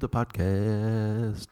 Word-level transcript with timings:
the 0.00 0.08
podcast 0.08 1.46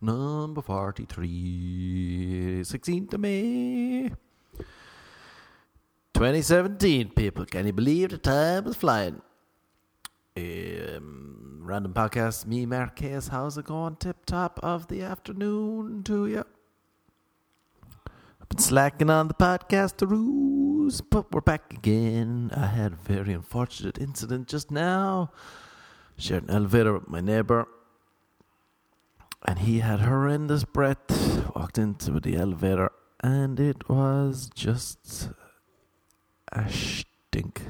number 0.00 0.62
43, 0.62 2.60
16th 2.62 3.12
of 3.12 3.20
May, 3.20 4.10
2017. 6.14 7.10
People, 7.10 7.44
can 7.44 7.66
you 7.66 7.74
believe 7.74 8.08
the 8.08 8.18
time 8.18 8.66
is 8.66 8.76
flying? 8.76 9.20
Um, 10.38 11.60
random 11.60 11.92
podcast, 11.92 12.46
me, 12.46 12.64
Marquez. 12.64 13.28
How's 13.28 13.58
it 13.58 13.66
going? 13.66 13.96
Tip 13.96 14.24
top 14.24 14.58
of 14.62 14.88
the 14.88 15.02
afternoon 15.02 16.02
to 16.04 16.28
you. 16.28 16.44
I've 18.40 18.48
been 18.48 18.58
slacking 18.58 19.10
on 19.10 19.28
the 19.28 19.34
podcast 19.34 20.00
rules, 20.08 21.02
but 21.02 21.30
we're 21.30 21.42
back 21.42 21.74
again. 21.74 22.50
I 22.56 22.68
had 22.68 22.94
a 22.94 22.96
very 22.96 23.34
unfortunate 23.34 23.98
incident 23.98 24.48
just 24.48 24.70
now. 24.70 25.30
Shared 26.20 26.44
an 26.44 26.50
elevator 26.50 26.92
with 26.92 27.08
my 27.08 27.22
neighbor, 27.22 27.66
and 29.46 29.58
he 29.60 29.80
had 29.80 30.00
horrendous 30.00 30.64
breath. 30.64 31.08
Walked 31.56 31.78
into 31.78 32.20
the 32.20 32.36
elevator, 32.36 32.92
and 33.20 33.58
it 33.58 33.88
was 33.88 34.50
just 34.54 35.30
a 36.52 36.68
stink. 36.70 37.62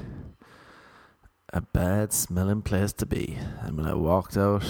A 1.53 1.61
bad 1.61 2.11
smelling 2.11 2.61
place 2.61 2.91
to 2.93 3.05
be. 3.05 3.37
And 3.61 3.77
when 3.77 3.85
I 3.87 3.93
walked 3.93 4.35
out 4.35 4.65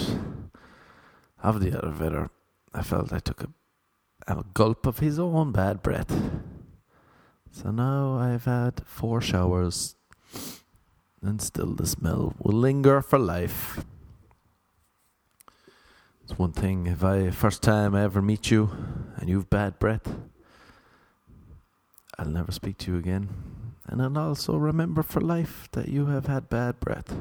of 1.42 1.60
the 1.60 1.72
elevator, 1.72 2.30
I 2.72 2.82
felt 2.82 3.12
I 3.12 3.18
took 3.18 3.42
a 3.42 3.48
a 4.28 4.44
gulp 4.54 4.86
of 4.86 5.00
his 5.00 5.18
own 5.18 5.52
bad 5.52 5.82
breath. 5.82 6.12
So 7.50 7.70
now 7.70 8.16
I've 8.16 8.44
had 8.44 8.86
four 8.86 9.20
showers, 9.20 9.96
and 11.22 11.40
still 11.40 11.74
the 11.74 11.86
smell 11.86 12.34
will 12.38 12.58
linger 12.58 13.00
for 13.00 13.18
life. 13.18 13.84
It's 16.24 16.38
one 16.38 16.52
thing 16.52 16.86
if 16.86 17.02
I 17.02 17.30
first 17.30 17.62
time 17.62 17.94
I 17.94 18.02
ever 18.02 18.20
meet 18.20 18.50
you 18.50 18.70
and 19.16 19.28
you've 19.28 19.50
bad 19.50 19.78
breath, 19.78 20.14
I'll 22.18 22.26
never 22.26 22.52
speak 22.52 22.78
to 22.78 22.92
you 22.92 22.98
again. 22.98 23.28
And 23.86 24.02
I'll 24.02 24.18
also 24.18 24.56
remember 24.56 25.02
for 25.02 25.20
life 25.20 25.68
that 25.72 25.88
you 25.88 26.06
have 26.06 26.26
had 26.26 26.48
bad 26.48 26.78
breath. 26.78 27.14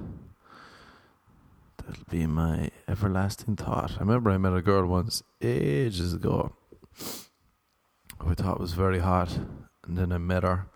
That'll 1.77 2.05
be 2.09 2.27
my 2.27 2.69
everlasting 2.87 3.55
thought. 3.55 3.93
I 3.97 4.01
remember 4.01 4.29
I 4.29 4.37
met 4.37 4.53
a 4.53 4.61
girl 4.61 4.85
once 4.85 5.23
ages 5.41 6.13
ago 6.13 6.53
who 8.19 8.29
I 8.29 8.33
thought 8.35 8.59
was 8.59 8.73
very 8.73 8.99
hot, 8.99 9.39
and 9.83 9.97
then 9.97 10.11
I 10.11 10.19
met 10.19 10.43
her, 10.43 10.67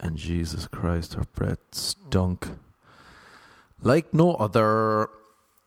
and 0.00 0.16
Jesus 0.16 0.66
Christ, 0.68 1.14
her 1.14 1.24
breath 1.34 1.58
stunk 1.72 2.48
like 3.80 4.12
no 4.12 4.34
other. 4.34 5.08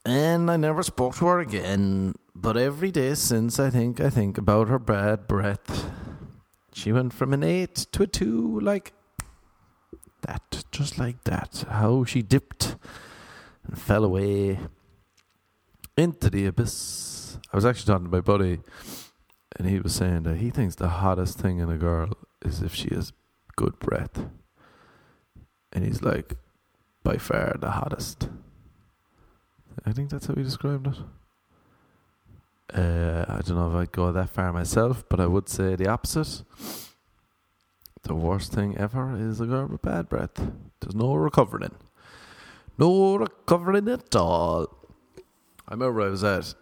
And 0.06 0.50
I 0.50 0.58
never 0.58 0.84
spoke 0.84 1.16
to 1.16 1.26
her 1.28 1.40
again. 1.40 2.16
But 2.34 2.58
every 2.58 2.92
day 2.92 3.16
since, 3.16 3.60
I 3.60 3.70
think 3.70 4.00
I 4.00 4.10
think 4.10 4.38
about 4.38 4.70
her 4.70 4.80
bad 4.80 5.28
breath. 5.28 5.92
She 6.74 6.92
went 6.92 7.14
from 7.14 7.34
an 7.34 7.44
eight 7.44 7.76
to 7.92 8.04
a 8.04 8.08
two, 8.08 8.60
like 8.62 8.94
that, 10.22 10.64
just 10.72 10.98
like 10.98 11.24
that. 11.26 11.66
How 11.70 12.06
she 12.06 12.22
dipped 12.22 12.76
and 13.66 13.78
fell 13.78 14.06
away 14.06 14.60
into 15.98 16.30
the 16.30 16.46
abyss. 16.46 17.38
I 17.52 17.58
was 17.58 17.66
actually 17.66 17.92
talking 17.92 18.06
to 18.06 18.12
my 18.12 18.22
buddy 18.22 18.60
and 19.58 19.68
he 19.68 19.80
was 19.80 19.94
saying 19.94 20.24
that 20.24 20.38
he 20.38 20.50
thinks 20.50 20.76
the 20.76 20.88
hottest 20.88 21.38
thing 21.38 21.60
in 21.60 21.70
a 21.70 21.78
girl 21.78 22.14
is 22.44 22.62
if 22.62 22.74
she 22.74 22.94
has 22.94 23.12
good 23.60 23.78
breath. 23.78 24.26
And 25.74 25.84
he's 25.86 26.02
like, 26.02 26.36
by 27.04 27.18
far 27.18 27.58
the 27.60 27.72
hottest. 27.72 28.30
I 29.86 29.92
think 29.92 30.10
that's 30.10 30.28
how 30.28 30.36
he 30.36 30.44
described 30.44 30.88
it. 30.88 30.96
Uh, 32.74 33.26
I 33.28 33.42
don't 33.42 33.58
know 33.58 33.70
if 33.70 33.76
I'd 33.76 33.92
go 33.92 34.14
that 34.14 34.30
far 34.30 34.54
myself, 34.54 35.04
but 35.10 35.20
I 35.20 35.26
would 35.26 35.50
say 35.50 35.76
the 35.76 35.90
opposite. 35.90 36.44
The 38.04 38.16
worst 38.16 38.54
thing 38.54 38.78
ever 38.78 39.14
is 39.18 39.42
a 39.42 39.46
girl 39.46 39.68
with 39.68 39.82
bad 39.82 40.08
breath. 40.08 40.38
There's 40.80 40.96
no 40.96 41.16
recovering. 41.16 41.76
No 42.78 43.18
recovering 43.18 43.90
at 43.90 44.16
all. 44.16 44.68
I 45.68 45.74
remember 45.74 46.02
I 46.02 46.08
was 46.08 46.24
at 46.24 46.54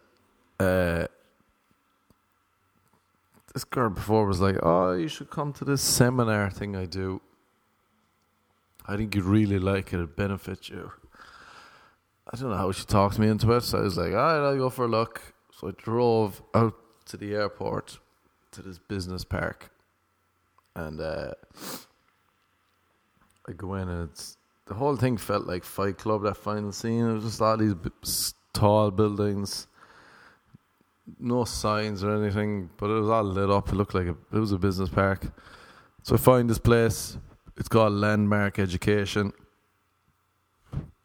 uh, 0.59 1.05
this 3.57 3.63
girl 3.63 3.89
before 3.89 4.27
was 4.27 4.39
like, 4.39 4.57
"Oh, 4.61 4.93
you 4.93 5.07
should 5.07 5.31
come 5.31 5.51
to 5.53 5.65
this 5.65 5.81
seminar 5.81 6.51
thing 6.51 6.75
I 6.75 6.85
do. 6.85 7.21
I 8.85 8.95
think 8.95 9.15
you'd 9.15 9.25
really 9.25 9.57
like 9.57 9.87
it. 9.93 9.95
It'd 9.95 10.15
benefit 10.15 10.69
you." 10.69 10.91
I 12.31 12.37
don't 12.37 12.51
know 12.51 12.57
how 12.57 12.71
she 12.71 12.85
talked 12.85 13.17
me 13.17 13.27
into 13.27 13.51
it, 13.53 13.61
so 13.61 13.79
I 13.79 13.81
was 13.81 13.97
like, 13.97 14.13
"All 14.13 14.31
right, 14.31 14.47
I'll 14.47 14.57
go 14.57 14.69
for 14.69 14.85
a 14.85 14.87
look." 14.87 15.33
So 15.55 15.69
I 15.69 15.71
drove 15.71 16.43
out 16.53 16.75
to 17.07 17.17
the 17.17 17.33
airport 17.33 17.97
to 18.51 18.61
this 18.61 18.77
business 18.77 19.23
park, 19.23 19.71
and 20.75 21.01
uh, 21.01 21.33
I 23.49 23.53
go 23.53 23.73
in, 23.73 23.89
and 23.89 24.07
it's 24.07 24.37
the 24.67 24.75
whole 24.75 24.97
thing 24.97 25.17
felt 25.17 25.47
like 25.47 25.63
Fight 25.63 25.97
Club. 25.97 26.21
That 26.21 26.37
final 26.37 26.71
scene, 26.71 27.09
it 27.09 27.13
was 27.13 27.23
just 27.23 27.41
all 27.41 27.57
these 27.57 27.73
b- 27.73 27.89
tall 28.53 28.91
buildings 28.91 29.65
no 31.19 31.45
signs 31.45 32.03
or 32.03 32.11
anything, 32.11 32.69
but 32.77 32.89
it 32.89 32.99
was 32.99 33.09
all 33.09 33.23
lit 33.23 33.49
up. 33.49 33.69
It 33.69 33.75
looked 33.75 33.93
like 33.93 34.07
a, 34.07 34.15
it 34.33 34.39
was 34.39 34.51
a 34.51 34.57
business 34.57 34.89
park. 34.89 35.31
So 36.03 36.15
I 36.15 36.17
find 36.17 36.49
this 36.49 36.59
place. 36.59 37.17
It's 37.57 37.67
called 37.67 37.93
Landmark 37.93 38.59
Education. 38.59 39.33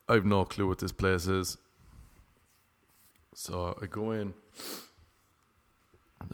I've 0.09 0.27
no 0.27 0.45
clue 0.45 0.69
what 0.69 0.79
this 0.79 0.93
place 0.93 1.27
is. 1.27 1.57
So 3.35 3.79
I 3.81 3.87
go 3.87 4.11
in. 4.13 4.35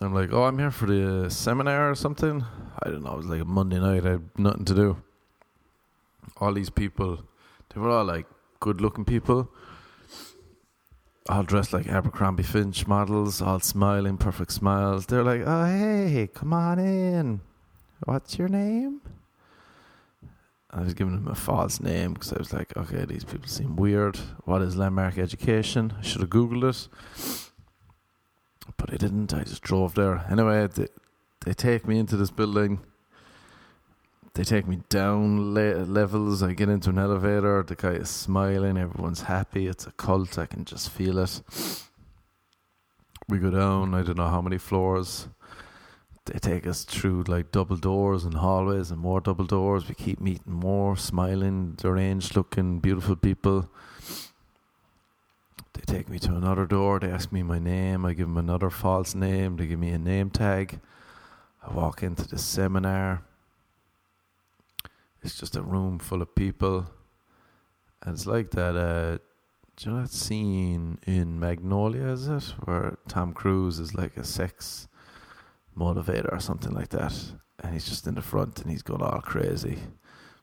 I'm 0.01 0.15
like, 0.15 0.33
oh, 0.33 0.45
I'm 0.45 0.59
here 0.59 0.71
for 0.71 0.87
the 0.87 1.31
seminar 1.31 1.91
or 1.91 1.95
something. 1.95 2.45
I 2.83 2.91
don't 2.91 3.05
know. 3.05 3.13
It 3.13 3.17
was 3.19 3.27
like 3.27 3.41
a 3.41 3.45
Monday 3.45 3.79
night. 3.79 4.05
I 4.05 4.11
had 4.13 4.31
nothing 4.37 4.65
to 4.67 4.75
do. 4.75 4.97
All 6.39 6.53
these 6.53 6.71
people, 6.71 7.25
they 7.73 7.81
were 7.81 7.91
all 7.91 8.05
like 8.05 8.27
good 8.61 8.81
looking 8.81 9.05
people 9.05 9.51
all 11.29 11.43
dressed 11.43 11.73
like 11.73 11.89
Abercrombie 11.89 12.43
Finch 12.43 12.87
models, 12.87 13.43
all 13.43 13.61
smiling, 13.61 14.17
perfect 14.17 14.53
smiles. 14.53 15.07
They're 15.07 15.25
like, 15.25 15.43
"Oh, 15.45 15.65
hey, 15.67 16.29
come 16.33 16.53
on 16.53 16.79
in. 16.79 17.41
What's 18.05 18.39
your 18.39 18.49
name?" 18.49 19.01
I 20.71 20.83
was 20.83 20.95
giving 20.95 21.15
them 21.15 21.29
a 21.29 21.35
false 21.35 21.81
name 21.81 22.15
because 22.15 22.33
I 22.33 22.39
was 22.39 22.53
like, 22.53 22.77
"Okay, 22.77 23.05
these 23.05 23.25
people 23.25 23.49
seem 23.49 23.77
weird. 23.77 24.17
What 24.45 24.63
is 24.63 24.77
landmark 24.77 25.19
education?" 25.19 25.95
I 25.99 26.03
should 26.03 26.21
have 26.21 26.31
googled 26.31 26.65
it, 26.69 26.89
but 28.77 28.93
I 28.93 28.97
didn't. 28.97 29.35
I 29.35 29.45
just 29.45 29.63
drove 29.63 29.95
there. 29.95 30.25
Anyway, 30.31 30.67
they, 30.67 30.89
they 31.45 31.55
take 31.55 31.87
me 31.87 31.99
into 31.99 32.17
this 32.17 32.31
building. 32.31 32.81
They 34.39 34.45
take 34.45 34.69
me 34.69 34.79
down 34.89 35.53
le- 35.53 35.83
levels. 35.83 36.45
I 36.45 36.53
get 36.53 36.69
into 36.69 36.91
an 36.91 36.99
elevator. 36.99 37.65
The 37.65 37.75
guy 37.75 37.95
is 37.95 38.09
smiling. 38.09 38.79
Everyone's 38.79 39.23
happy. 39.23 39.67
It's 39.67 39.85
a 39.85 39.91
cult. 39.91 40.39
I 40.39 40.47
can 40.47 40.65
just 40.65 40.91
feel 40.91 41.19
it. 41.19 41.43
We 43.29 43.41
go 43.41 43.51
down. 43.51 43.95
I 43.95 44.03
don't 44.03 44.17
know 44.17 44.29
how 44.29 44.41
many 44.41 44.57
floors. 44.57 45.27
They 46.27 46.39
take 46.39 46.69
us 46.69 46.85
through 46.85 47.25
like 47.25 47.51
double 47.51 47.75
doors 47.75 48.23
and 48.23 48.35
hallways 48.35 48.93
and 48.93 49.01
more 49.01 49.21
double 49.21 49.45
doors. 49.45 49.89
We 49.89 49.97
keep 49.97 50.21
meeting 50.21 50.53
more 50.53 50.97
smiling, 50.97 51.73
deranged 51.73 52.37
looking, 52.37 52.79
beautiful 52.79 53.17
people. 53.17 53.69
They 55.73 55.83
take 55.85 56.09
me 56.09 56.21
to 56.21 56.37
another 56.37 56.65
door. 56.65 57.01
They 57.01 57.11
ask 57.11 57.33
me 57.33 57.43
my 57.43 57.59
name. 57.59 58.05
I 58.05 58.13
give 58.13 58.29
them 58.29 58.37
another 58.37 58.71
false 58.71 59.17
name. 59.17 59.57
They 59.57 59.67
give 59.67 59.81
me 59.81 59.91
a 59.91 59.99
name 59.99 60.31
tag. 60.31 60.79
I 61.61 61.73
walk 61.75 62.05
into 62.05 62.29
the 62.29 62.39
seminar. 62.39 63.25
It's 65.23 65.39
just 65.39 65.57
a 65.57 65.63
room 65.63 65.99
full 65.99 66.23
of 66.23 66.35
people. 66.35 66.87
And 68.03 68.15
it's 68.15 68.27
like 68.27 68.51
that, 68.53 68.77
uh, 68.77 69.19
do 69.77 69.91
you 69.91 69.97
know 69.97 70.03
that 70.03 70.11
scene 70.11 70.99
in 71.07 71.41
Magnolia, 71.41 72.07
is 72.09 72.29
it? 72.29 72.45
Where 72.65 72.99
Tom 73.09 73.33
Cruise 73.33 73.79
is 73.79 73.95
like 73.95 74.17
a 74.17 74.25
sex 74.25 74.89
motivator 75.77 76.33
or 76.33 76.41
something 76.41 76.73
like 76.73 76.91
that. 76.91 77.15
And 77.61 77.73
he's 77.73 77.89
just 77.89 78.07
in 78.07 78.15
the 78.15 78.23
front 78.23 78.61
and 78.61 78.71
he's 78.71 78.83
going 78.83 79.03
all 79.03 79.21
crazy. 79.21 79.79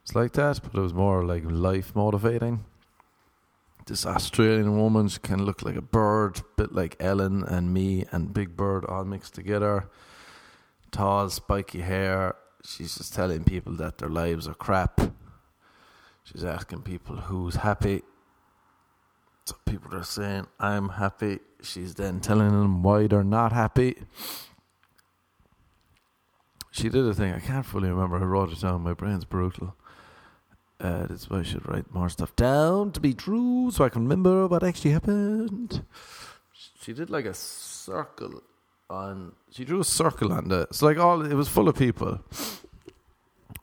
It's 0.04 0.16
like 0.16 0.33
that, 0.33 0.60
but 0.62 0.77
it 0.77 0.81
was 0.81 0.94
more 0.94 1.24
like 1.25 1.44
life 1.45 1.95
motivating. 1.95 2.66
This 3.88 4.06
Australian 4.06 4.77
woman, 4.77 5.07
she 5.07 5.19
of 5.30 5.42
looked 5.42 5.63
like 5.63 5.75
a 5.75 5.81
bird, 5.81 6.42
bit 6.57 6.74
like 6.74 6.95
Ellen 7.00 7.44
and 7.44 7.74
me 7.74 8.06
and 8.12 8.33
Big 8.33 8.56
Bird 8.56 8.83
all 8.86 9.06
mixed 9.06 9.36
together. 9.36 9.89
Tall, 10.92 11.30
spiky 11.30 11.81
hair, 11.81 12.36
she's 12.65 12.97
just 12.97 13.13
telling 13.13 13.44
people 13.44 13.73
that 13.73 13.97
their 13.97 14.09
lives 14.09 14.47
are 14.47 14.53
crap. 14.53 15.00
She's 16.23 16.44
asking 16.44 16.81
people 16.81 17.15
who's 17.15 17.56
happy. 17.56 18.01
So 19.45 19.56
people 19.65 19.95
are 19.95 20.03
saying, 20.03 20.47
I'm 20.59 20.89
happy. 20.89 21.39
She's 21.62 21.94
then 21.95 22.19
telling 22.19 22.50
them 22.50 22.81
why 22.81 23.07
they're 23.07 23.23
not 23.23 23.51
happy. 23.51 23.95
She 26.71 26.89
did 26.89 27.06
a 27.06 27.13
thing, 27.13 27.31
I 27.31 27.39
can't 27.39 27.65
fully 27.65 27.89
remember, 27.89 28.17
I 28.17 28.23
wrote 28.23 28.51
it 28.51 28.59
down, 28.59 28.81
my 28.81 28.94
brain's 28.94 29.23
brutal. 29.23 29.77
Uh, 30.77 31.07
that's 31.07 31.29
why 31.29 31.39
I 31.39 31.44
should 31.44 31.65
write 31.69 31.94
more 31.94 32.09
stuff 32.09 32.35
down 32.35 32.91
to 32.91 33.00
be 33.00 33.13
true, 33.13 33.71
so 33.71 33.85
I 33.85 33.89
can 33.89 34.01
remember 34.01 34.45
what 34.47 34.62
actually 34.62 34.91
happened. 34.91 35.85
She 36.81 36.91
did 36.91 37.09
like 37.09 37.23
a 37.23 37.33
circle 37.33 38.44
on. 38.90 39.34
She 39.52 39.66
drew 39.66 39.80
a 39.80 39.84
circle 39.84 40.34
on 40.34 40.50
the. 40.50 40.62
It's 40.62 40.82
like 40.82 40.98
all. 40.98 41.26
It 41.26 41.34
was 41.34 41.48
full 41.48 41.68
of 41.70 41.76
people, 41.76 42.20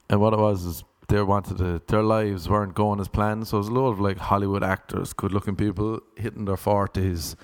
and 0.09 0.21
what 0.21 0.33
it 0.33 0.39
was 0.39 0.65
is 0.65 0.85
they 1.09 1.23
wanted 1.23 1.59
to. 1.59 1.83
Their 1.87 2.03
lives 2.03 2.49
weren't 2.49 2.75
going 2.75 3.01
as 3.01 3.09
planned, 3.09 3.49
so 3.49 3.57
it 3.57 3.61
was 3.61 3.69
a 3.69 3.73
lot 3.73 3.91
of 3.91 4.01
like 4.01 4.19
Hollywood 4.19 4.63
actors, 4.63 5.13
good-looking 5.13 5.57
people 5.57 6.01
hitting 6.17 6.45
their 6.45 6.57
forties. 6.57 7.37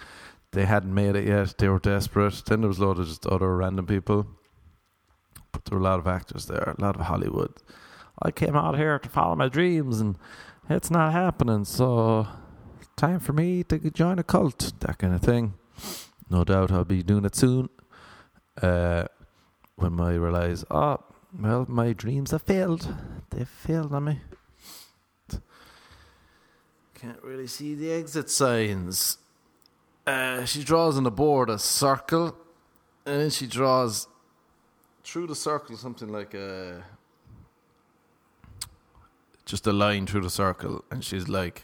They 0.53 0.65
hadn't 0.65 0.95
made 0.95 1.15
it 1.15 1.27
yet. 1.27 1.59
They 1.59 1.69
were 1.69 1.79
desperate. 1.79 2.43
Then 2.47 2.63
there 2.63 2.69
was 2.69 2.79
a 2.79 2.87
lot 2.87 2.99
of 2.99 3.07
just 3.07 3.27
other 3.27 3.55
random 3.57 3.87
people, 3.87 4.27
but 5.53 5.65
there 5.65 5.79
were 5.79 5.85
a 5.85 5.89
lot 5.89 5.99
of 5.99 6.07
actors 6.07 6.47
there, 6.47 6.75
a 6.79 6.81
lot 6.81 6.97
of 6.97 7.03
Hollywood. 7.03 7.53
I 8.21 8.31
came 8.31 8.57
out 8.57 8.77
here 8.77 8.99
to 8.99 9.09
follow 9.09 9.37
my 9.37 9.49
dreams, 9.49 10.01
and 10.01 10.17
it's 10.69 10.91
not 10.91 11.13
happening. 11.13 11.65
So, 11.65 12.27
time 12.97 13.21
for 13.21 13.33
me 13.33 13.63
to 13.65 13.79
join 13.91 14.19
a 14.19 14.25
cult, 14.25 14.73
that 14.81 14.99
kind 14.99 15.15
of 15.15 15.21
thing. 15.21 15.55
No 16.31 16.45
doubt 16.45 16.71
I'll 16.71 16.85
be 16.85 17.03
doing 17.03 17.25
it 17.25 17.35
soon. 17.35 17.69
Uh, 18.61 19.05
when 19.77 20.01
I 20.01 20.15
realize, 20.15 20.65
oh, 20.71 20.99
well, 21.39 21.67
my 21.69 21.93
dreams 21.93 22.33
have 22.33 22.43
failed. 22.43 22.95
They've 23.31 23.49
failed 23.49 23.93
on 23.95 24.05
me. 24.05 24.21
Can't 26.95 27.23
really 27.23 27.47
see 27.47 27.75
the 27.75 27.93
exit 27.93 28.29
signs. 28.29 29.19
Uh, 30.07 30.45
she 30.45 30.65
draws 30.65 30.97
on 30.97 31.05
the 31.05 31.11
board 31.11 31.49
a 31.49 31.59
circle, 31.59 32.37
and 33.07 33.21
then 33.21 33.31
she 33.31 33.47
draws 33.47 34.09
through 35.05 35.27
the 35.27 35.35
circle 35.35 35.77
something 35.77 36.09
like 36.09 36.35
a 36.35 36.83
just 39.45 39.67
a 39.67 39.73
line 39.73 40.07
through 40.07 40.23
the 40.23 40.31
circle, 40.31 40.85
and 40.91 41.05
she's 41.05 41.29
like, 41.29 41.63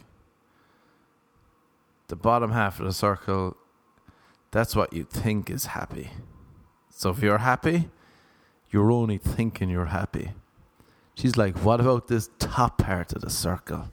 the 2.08 2.16
bottom 2.16 2.52
half 2.52 2.78
of 2.80 2.86
the 2.86 2.92
circle, 2.92 3.56
that's 4.54 4.76
what 4.76 4.92
you 4.92 5.02
think 5.02 5.50
is 5.50 5.66
happy. 5.66 6.10
So 6.88 7.10
if 7.10 7.20
you're 7.20 7.38
happy, 7.38 7.90
you're 8.70 8.92
only 8.92 9.18
thinking 9.18 9.68
you're 9.68 9.86
happy. 9.86 10.30
She's 11.16 11.36
like, 11.36 11.56
what 11.64 11.80
about 11.80 12.06
this 12.06 12.30
top 12.38 12.78
part 12.78 13.12
of 13.14 13.22
the 13.22 13.30
circle? 13.30 13.88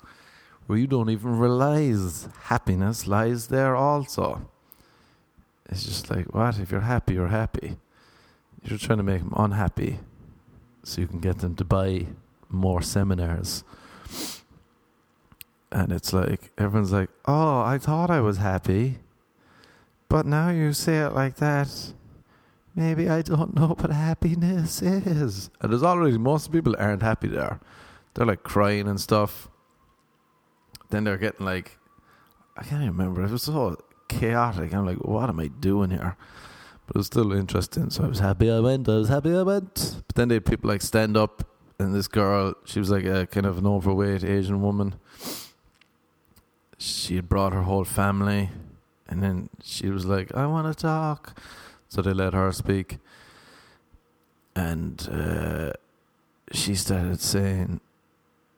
Where 0.67 0.77
you 0.77 0.85
don't 0.85 1.09
even 1.09 1.39
realize 1.39 2.27
happiness 2.43 3.07
lies 3.07 3.47
there 3.47 3.75
also. 3.75 4.47
It's 5.67 5.83
just 5.83 6.11
like, 6.11 6.31
what? 6.31 6.59
If 6.59 6.71
you're 6.71 6.81
happy, 6.81 7.15
you're 7.15 7.27
happy. 7.29 7.77
You're 8.63 8.77
trying 8.77 8.99
to 8.99 9.03
make 9.03 9.21
them 9.21 9.33
unhappy 9.35 9.97
so 10.83 11.01
you 11.01 11.07
can 11.07 11.19
get 11.19 11.39
them 11.39 11.55
to 11.55 11.65
buy 11.65 12.05
more 12.49 12.83
seminars. 12.83 13.63
And 15.71 15.91
it's 15.91 16.13
like, 16.13 16.51
everyone's 16.55 16.91
like, 16.91 17.09
oh, 17.25 17.61
I 17.61 17.79
thought 17.79 18.11
I 18.11 18.21
was 18.21 18.37
happy. 18.37 18.99
But 20.11 20.25
now 20.25 20.49
you 20.49 20.73
say 20.73 20.97
it 20.97 21.13
like 21.13 21.37
that. 21.37 21.69
Maybe 22.75 23.07
I 23.07 23.21
don't 23.21 23.55
know 23.55 23.67
what 23.67 23.91
happiness 23.91 24.81
is. 24.81 25.49
And 25.61 25.71
there's 25.71 25.83
already, 25.83 26.17
most 26.17 26.51
people 26.51 26.75
aren't 26.77 27.01
happy 27.01 27.29
there. 27.29 27.61
They're 28.13 28.25
like 28.25 28.43
crying 28.43 28.89
and 28.89 28.99
stuff. 28.99 29.47
Then 30.89 31.05
they're 31.05 31.17
getting 31.17 31.45
like, 31.45 31.77
I 32.57 32.63
can't 32.63 32.81
even 32.81 32.97
remember. 32.97 33.23
It 33.23 33.31
was 33.31 33.43
so 33.43 33.77
chaotic. 34.09 34.73
I'm 34.73 34.85
like, 34.85 34.97
what 34.97 35.29
am 35.29 35.39
I 35.39 35.47
doing 35.47 35.91
here? 35.91 36.17
But 36.87 36.97
it 36.97 36.99
was 36.99 37.07
still 37.07 37.31
interesting. 37.31 37.89
So 37.89 38.03
I 38.03 38.07
was 38.07 38.19
happy 38.19 38.51
I 38.51 38.59
went. 38.59 38.89
I 38.89 38.95
was 38.95 39.07
happy 39.07 39.33
I 39.33 39.43
went. 39.43 39.95
But 40.07 40.15
then 40.17 40.27
they 40.27 40.41
people 40.41 40.69
like 40.69 40.81
stand 40.81 41.15
up 41.15 41.47
and 41.79 41.95
this 41.95 42.09
girl, 42.09 42.53
she 42.65 42.79
was 42.79 42.89
like 42.89 43.05
a 43.05 43.27
kind 43.27 43.45
of 43.45 43.59
an 43.59 43.65
overweight 43.65 44.25
Asian 44.25 44.61
woman. 44.61 44.95
She 46.77 47.15
had 47.15 47.29
brought 47.29 47.53
her 47.53 47.61
whole 47.61 47.85
family, 47.85 48.49
and 49.11 49.21
then 49.21 49.49
she 49.63 49.89
was 49.89 50.05
like, 50.05 50.33
"I 50.35 50.47
want 50.47 50.65
to 50.65 50.81
talk," 50.81 51.39
so 51.89 52.01
they 52.01 52.13
let 52.13 52.33
her 52.33 52.51
speak, 52.51 52.97
and 54.55 55.07
uh, 55.11 55.73
she 56.51 56.73
started 56.73 57.21
saying, 57.21 57.81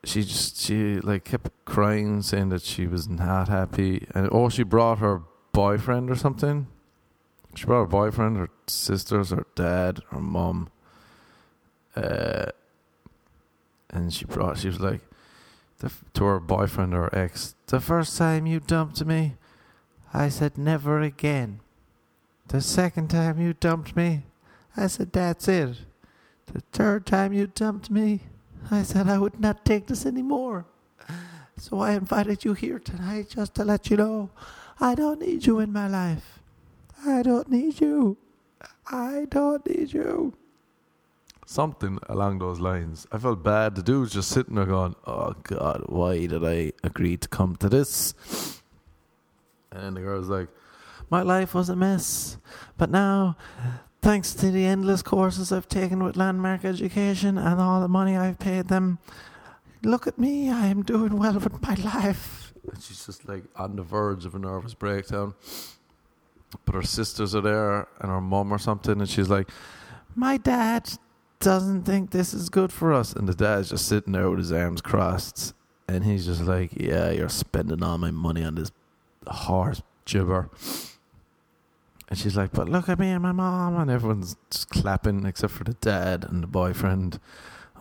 she 0.04 0.24
just 0.24 0.60
she 0.62 1.00
like 1.00 1.24
kept 1.24 1.50
crying, 1.66 2.22
saying 2.22 2.50
that 2.50 2.62
she 2.62 2.88
was 2.88 3.08
not 3.08 3.48
happy, 3.48 4.08
and 4.14 4.30
oh, 4.32 4.50
she 4.50 4.64
brought 4.64 5.00
her 5.00 5.22
boyfriend 5.52 6.10
or 6.10 6.16
something. 6.16 6.68
She 7.56 7.66
brought 7.66 7.82
her 7.82 7.88
boyfriend, 7.88 8.38
her 8.38 8.50
sisters, 8.68 9.30
her 9.30 9.46
dad, 9.56 10.02
her 10.10 10.20
mom. 10.20 10.70
Uh, 11.96 12.48
and 13.90 14.12
she 14.12 14.26
brought 14.26 14.58
she 14.58 14.68
was 14.68 14.80
like 14.80 15.02
to 16.14 16.26
her 16.26 16.40
boyfriend 16.40 16.94
or 16.94 17.14
ex 17.16 17.56
the 17.68 17.80
first 17.80 18.18
time 18.18 18.48
you 18.48 18.60
dumped 18.60 19.06
me 19.06 19.36
i 20.14 20.30
said 20.30 20.58
never 20.58 21.02
again 21.02 21.60
the 22.48 22.62
second 22.62 23.10
time 23.10 23.40
you 23.40 23.54
dumped 23.54 23.96
me 23.96 24.24
i 24.78 24.88
said 24.88 25.12
that's 25.12 25.48
it 25.48 25.78
the 26.48 26.62
third 26.72 27.06
time 27.06 27.34
you 27.34 27.48
dumped 27.48 27.90
me 27.90 28.22
i 28.72 28.84
said 28.84 29.08
i 29.08 29.18
would 29.18 29.40
not 29.40 29.66
take 29.66 29.88
this 29.88 30.06
anymore 30.06 30.66
so 31.58 31.80
i 31.80 31.92
invited 31.92 32.44
you 32.46 32.54
here 32.54 32.80
tonight 32.80 33.30
just 33.30 33.56
to 33.56 33.64
let 33.64 33.90
you 33.90 33.98
know 33.98 34.30
i 34.80 34.94
don't 34.96 35.22
need 35.22 35.46
you 35.46 35.60
in 35.60 35.72
my 35.72 35.88
life 35.88 36.40
i 37.06 37.22
don't 37.22 37.50
need 37.50 37.82
you 37.82 38.18
i 38.88 39.26
don't 39.30 39.66
need 39.68 39.94
you 39.94 40.34
something 41.46 42.00
along 42.10 42.40
those 42.40 42.60
lines. 42.60 43.06
I 43.12 43.18
felt 43.18 43.44
bad. 43.44 43.76
The 43.76 43.84
dude 43.84 44.02
was 44.02 44.14
just 44.14 44.30
sitting 44.30 44.56
there 44.56 44.66
going, 44.66 44.96
"Oh 45.06 45.34
God, 45.44 45.84
why 45.88 46.26
did 46.26 46.44
I 46.44 46.72
agree 46.84 47.18
to 47.18 47.28
come 47.28 47.56
to 47.58 47.70
this?" 47.70 48.14
And 49.74 49.98
the 49.98 50.02
girl 50.02 50.20
was 50.20 50.30
like, 50.30 50.50
"My 51.10 51.22
life 51.22 51.54
was 51.54 51.70
a 51.70 51.76
mess, 51.76 52.38
but 52.78 52.90
now." 52.90 53.38
Thanks 54.02 54.34
to 54.34 54.52
the 54.52 54.66
endless 54.66 55.02
courses 55.02 55.54
I've 55.54 55.70
taken 55.70 56.04
with 56.04 56.18
Landmark 56.18 56.66
Education 56.66 57.38
and 57.38 57.62
all 57.62 57.80
the 57.80 57.88
money 57.88 58.18
I've 58.18 58.38
paid 58.38 58.68
them, 58.68 59.00
look 59.84 60.08
at 60.08 60.18
me, 60.18 60.50
I 60.50 60.68
am 60.68 60.84
doing 60.84 61.18
well 61.18 61.36
with 61.36 61.62
my 61.62 61.76
life. 61.76 62.54
And 62.72 62.82
she's 62.82 63.06
just 63.06 63.28
like 63.28 63.44
on 63.56 63.76
the 63.76 63.84
verge 63.84 64.26
of 64.26 64.36
a 64.36 64.40
nervous 64.40 64.74
breakdown. 64.74 65.36
But 66.66 66.76
her 66.76 66.84
sisters 66.84 67.36
are 67.36 67.42
there 67.42 67.88
and 68.00 68.12
her 68.12 68.22
mom 68.22 68.54
or 68.54 68.58
something, 68.58 69.00
and 69.00 69.10
she's 69.10 69.30
like, 69.30 69.50
My 70.16 70.38
dad 70.38 70.90
doesn't 71.40 71.84
think 71.84 72.12
this 72.12 72.34
is 72.34 72.50
good 72.50 72.72
for 72.72 72.94
us. 72.94 73.14
And 73.14 73.28
the 73.28 73.34
dad's 73.34 73.70
just 73.70 73.88
sitting 73.88 74.14
there 74.14 74.30
with 74.30 74.40
his 74.40 74.52
arms 74.52 74.82
crossed. 74.82 75.54
And 75.88 76.04
he's 76.04 76.26
just 76.26 76.42
like, 76.42 76.72
Yeah, 76.76 77.12
you're 77.12 77.30
spending 77.30 77.84
all 77.84 77.98
my 77.98 78.12
money 78.12 78.44
on 78.44 78.56
this 78.56 78.72
horse 79.32 79.82
gibber. 80.06 80.50
And 82.10 82.20
she's 82.20 82.38
like, 82.38 82.52
But 82.52 82.70
look 82.70 82.90
at 82.90 83.00
me 83.00 83.10
and 83.10 83.24
my 83.24 83.32
mom. 83.32 83.76
And 83.76 83.90
everyone's 83.90 84.36
just 84.52 84.70
clapping 84.70 85.26
except 85.26 85.54
for 85.54 85.64
the 85.64 85.74
dad 85.74 86.26
and 86.30 86.44
the 86.44 86.48
boyfriend. 86.48 87.20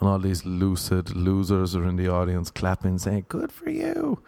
And 0.01 0.09
all 0.09 0.19
these 0.19 0.45
lucid 0.45 1.15
losers 1.15 1.77
are 1.77 1.85
in 1.85 1.97
the 1.97 2.09
audience 2.09 2.51
clapping, 2.51 2.99
saying, 2.99 3.27
Good 3.29 3.53
for 3.53 3.71
you. 3.71 4.23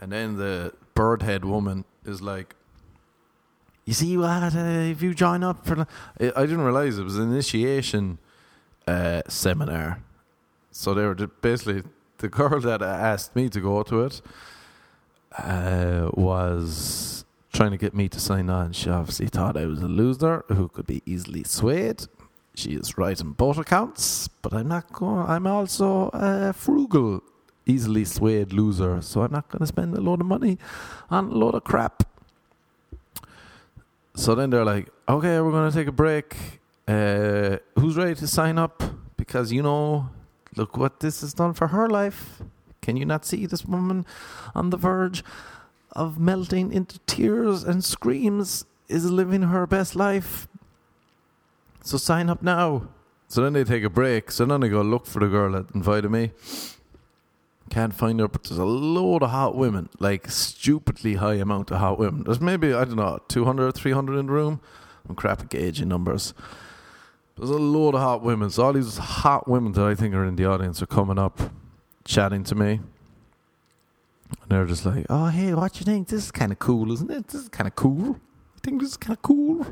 And 0.00 0.12
then 0.12 0.36
the 0.36 0.72
birdhead 0.94 1.44
woman 1.44 1.84
is 2.04 2.20
like, 2.20 2.54
you 3.84 3.94
see 3.94 4.16
what? 4.16 4.54
Uh, 4.54 4.90
if 4.90 5.00
you 5.00 5.14
join 5.14 5.44
up 5.44 5.64
for, 5.64 5.86
I 6.18 6.40
didn't 6.42 6.62
realize 6.62 6.98
it 6.98 7.04
was 7.04 7.16
an 7.16 7.30
initiation 7.30 8.18
uh, 8.86 9.22
seminar. 9.28 10.02
So 10.72 10.92
they 10.92 11.04
were 11.04 11.14
basically 11.14 11.84
the 12.18 12.28
girl 12.28 12.60
that 12.60 12.82
asked 12.82 13.36
me 13.36 13.48
to 13.48 13.60
go 13.60 13.82
to 13.84 14.02
it 14.02 14.20
uh, 15.38 16.10
was 16.14 17.24
trying 17.52 17.70
to 17.70 17.76
get 17.76 17.94
me 17.94 18.08
to 18.08 18.20
sign 18.20 18.50
on. 18.50 18.72
She 18.72 18.90
obviously 18.90 19.26
thought 19.26 19.56
I 19.56 19.66
was 19.66 19.80
a 19.80 19.88
loser 19.88 20.44
who 20.48 20.68
could 20.68 20.86
be 20.86 21.02
easily 21.06 21.44
swayed. 21.44 22.02
She 22.54 22.70
is 22.72 22.96
right 22.96 23.20
on 23.20 23.32
both 23.32 23.58
accounts, 23.58 24.28
but 24.28 24.52
I'm 24.52 24.68
not 24.68 24.92
going. 24.92 25.26
I'm 25.26 25.46
also 25.46 26.10
a 26.12 26.52
frugal, 26.52 27.22
easily 27.66 28.04
swayed 28.04 28.52
loser, 28.52 29.02
so 29.02 29.22
I'm 29.22 29.32
not 29.32 29.48
going 29.50 29.60
to 29.60 29.66
spend 29.66 29.94
a 29.96 30.00
load 30.00 30.20
of 30.20 30.26
money 30.26 30.58
on 31.10 31.26
a 31.26 31.34
load 31.34 31.54
of 31.54 31.64
crap 31.64 32.02
so 34.16 34.34
then 34.34 34.48
they're 34.48 34.64
like, 34.64 34.88
okay, 35.06 35.40
we're 35.40 35.50
going 35.50 35.70
to 35.70 35.76
take 35.76 35.88
a 35.88 35.92
break. 35.92 36.34
Uh, 36.88 37.58
who's 37.78 37.96
ready 37.96 38.14
to 38.14 38.26
sign 38.26 38.58
up? 38.58 38.82
Because, 39.16 39.52
you 39.52 39.62
know, 39.62 40.08
look 40.56 40.76
what 40.78 41.00
this 41.00 41.20
has 41.20 41.34
done 41.34 41.52
for 41.52 41.68
her 41.68 41.88
life. 41.88 42.40
Can 42.86 42.96
you 42.96 43.04
not 43.04 43.24
see 43.24 43.46
this 43.46 43.64
woman 43.64 44.06
on 44.54 44.70
the 44.70 44.76
verge 44.76 45.24
of 45.90 46.20
melting 46.20 46.72
into 46.72 47.00
tears 47.00 47.64
and 47.64 47.84
screams 47.84 48.64
is 48.86 49.10
living 49.10 49.42
her 49.42 49.66
best 49.66 49.96
life? 49.96 50.46
So 51.82 51.96
sign 51.96 52.30
up 52.30 52.44
now. 52.44 52.86
So 53.26 53.42
then 53.42 53.54
they 53.54 53.64
take 53.64 53.82
a 53.82 53.90
break. 53.90 54.30
So 54.30 54.44
then 54.44 54.60
they 54.60 54.68
go 54.68 54.82
look 54.82 55.04
for 55.04 55.18
the 55.18 55.26
girl 55.26 55.50
that 55.50 55.74
invited 55.74 56.12
me. 56.12 56.30
Can't 57.70 57.92
find 57.92 58.20
her, 58.20 58.28
but 58.28 58.44
there's 58.44 58.60
a 58.60 58.64
load 58.64 59.24
of 59.24 59.30
hot 59.30 59.56
women, 59.56 59.88
like 59.98 60.30
stupidly 60.30 61.14
high 61.14 61.34
amount 61.34 61.72
of 61.72 61.78
hot 61.78 61.98
women. 61.98 62.22
There's 62.22 62.40
maybe, 62.40 62.72
I 62.72 62.84
don't 62.84 62.94
know, 62.94 63.18
200, 63.26 63.72
300 63.72 64.16
in 64.16 64.26
the 64.26 64.32
room. 64.32 64.60
I'm 65.08 65.16
crap 65.16 65.40
at 65.40 65.48
gauging 65.48 65.88
numbers. 65.88 66.34
There's 67.36 67.50
a 67.50 67.54
load 67.54 67.96
of 67.96 68.00
hot 68.00 68.22
women. 68.22 68.50
So 68.50 68.62
all 68.62 68.72
these 68.74 68.96
hot 68.96 69.48
women 69.48 69.72
that 69.72 69.84
I 69.84 69.96
think 69.96 70.14
are 70.14 70.24
in 70.24 70.36
the 70.36 70.44
audience 70.44 70.80
are 70.80 70.86
coming 70.86 71.18
up, 71.18 71.40
chatting 72.06 72.44
to 72.44 72.54
me. 72.54 72.80
And 74.30 74.48
they're 74.48 74.66
just 74.66 74.86
like, 74.86 75.06
oh, 75.10 75.26
hey, 75.26 75.54
what 75.54 75.78
you 75.78 75.84
think? 75.84 76.08
This 76.08 76.24
is 76.24 76.30
kind 76.30 76.52
of 76.52 76.58
cool, 76.58 76.92
isn't 76.92 77.10
it? 77.10 77.28
This 77.28 77.42
is 77.42 77.48
kind 77.48 77.68
of 77.68 77.76
cool. 77.76 78.06
You 78.06 78.60
think 78.62 78.80
this 78.80 78.90
is 78.90 78.96
kind 78.96 79.16
of 79.16 79.22
cool? 79.22 79.66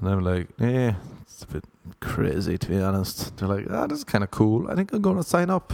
And 0.00 0.08
I'm 0.08 0.20
like, 0.20 0.48
yeah, 0.58 0.94
it's 1.22 1.42
a 1.42 1.46
bit 1.46 1.64
crazy 2.00 2.56
to 2.58 2.68
be 2.68 2.80
honest. 2.80 3.36
They're 3.36 3.48
like, 3.48 3.66
ah, 3.70 3.84
oh, 3.84 3.86
this 3.86 3.98
is 3.98 4.04
kind 4.04 4.24
of 4.24 4.30
cool. 4.30 4.70
I 4.70 4.74
think 4.74 4.92
I'm 4.92 5.02
going 5.02 5.16
to 5.16 5.22
sign 5.22 5.50
up. 5.50 5.72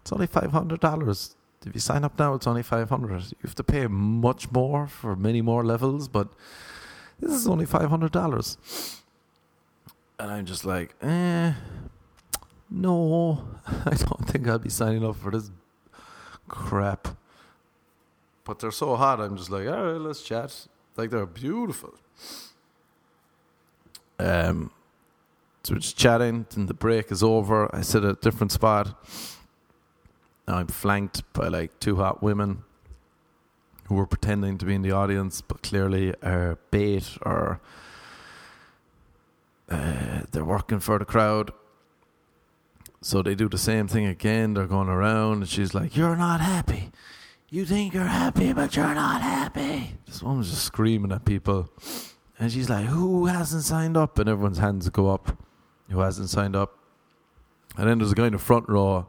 It's 0.00 0.12
only 0.12 0.26
$500. 0.26 1.34
If 1.66 1.74
you 1.74 1.80
sign 1.80 2.04
up 2.04 2.18
now, 2.18 2.34
it's 2.34 2.46
only 2.46 2.62
500 2.62 3.22
You 3.22 3.36
have 3.42 3.54
to 3.54 3.64
pay 3.64 3.86
much 3.86 4.50
more 4.52 4.86
for 4.86 5.16
many 5.16 5.40
more 5.40 5.64
levels, 5.64 6.08
but 6.08 6.28
this 7.20 7.32
is 7.32 7.46
only 7.46 7.64
$500. 7.64 9.00
And 10.18 10.30
I'm 10.30 10.44
just 10.44 10.64
like, 10.64 10.94
eh, 11.02 11.54
no, 12.74 13.46
I 13.66 13.94
don't 13.94 14.28
think 14.28 14.48
I'll 14.48 14.58
be 14.58 14.70
signing 14.70 15.04
up 15.04 15.16
for 15.16 15.30
this 15.30 15.50
crap. 16.48 17.08
But 18.44 18.58
they're 18.58 18.72
so 18.72 18.96
hot, 18.96 19.20
I'm 19.20 19.36
just 19.36 19.50
like, 19.50 19.66
all 19.66 19.92
right, 19.92 20.00
let's 20.00 20.22
chat. 20.22 20.66
Like, 20.96 21.10
they're 21.10 21.24
beautiful. 21.24 21.94
Um, 24.18 24.70
so 25.62 25.74
we're 25.74 25.80
just 25.80 25.96
chatting, 25.96 26.46
and 26.56 26.68
the 26.68 26.74
break 26.74 27.10
is 27.10 27.22
over. 27.22 27.74
I 27.74 27.80
sit 27.80 28.04
at 28.04 28.10
a 28.10 28.20
different 28.20 28.52
spot. 28.52 29.02
Now 30.46 30.56
I'm 30.56 30.66
flanked 30.66 31.22
by 31.32 31.48
like 31.48 31.80
two 31.80 31.96
hot 31.96 32.22
women 32.22 32.64
who 33.86 33.94
were 33.94 34.06
pretending 34.06 34.58
to 34.58 34.66
be 34.66 34.74
in 34.74 34.82
the 34.82 34.90
audience, 34.90 35.40
but 35.40 35.62
clearly 35.62 36.14
are 36.22 36.58
bait 36.70 37.16
or 37.22 37.60
uh, 39.70 40.22
they're 40.32 40.44
working 40.44 40.80
for 40.80 40.98
the 40.98 41.04
crowd. 41.04 41.52
So 43.04 43.20
they 43.20 43.34
do 43.34 43.50
the 43.50 43.58
same 43.58 43.86
thing 43.86 44.06
again. 44.06 44.54
They're 44.54 44.66
going 44.66 44.88
around, 44.88 45.42
and 45.42 45.48
she's 45.48 45.74
like, 45.74 45.94
You're 45.94 46.16
not 46.16 46.40
happy. 46.40 46.90
You 47.50 47.66
think 47.66 47.92
you're 47.92 48.04
happy, 48.04 48.54
but 48.54 48.74
you're 48.74 48.94
not 48.94 49.20
happy. 49.20 49.98
This 50.06 50.22
woman's 50.22 50.48
just 50.48 50.64
screaming 50.64 51.12
at 51.12 51.26
people. 51.26 51.68
And 52.38 52.50
she's 52.50 52.70
like, 52.70 52.86
Who 52.86 53.26
hasn't 53.26 53.64
signed 53.64 53.98
up? 53.98 54.18
And 54.18 54.26
everyone's 54.26 54.56
hands 54.56 54.88
go 54.88 55.10
up. 55.10 55.36
Who 55.90 56.00
hasn't 56.00 56.30
signed 56.30 56.56
up? 56.56 56.78
And 57.76 57.86
then 57.86 57.98
there's 57.98 58.12
a 58.12 58.14
guy 58.14 58.28
in 58.28 58.32
the 58.32 58.38
front 58.38 58.70
row. 58.70 59.06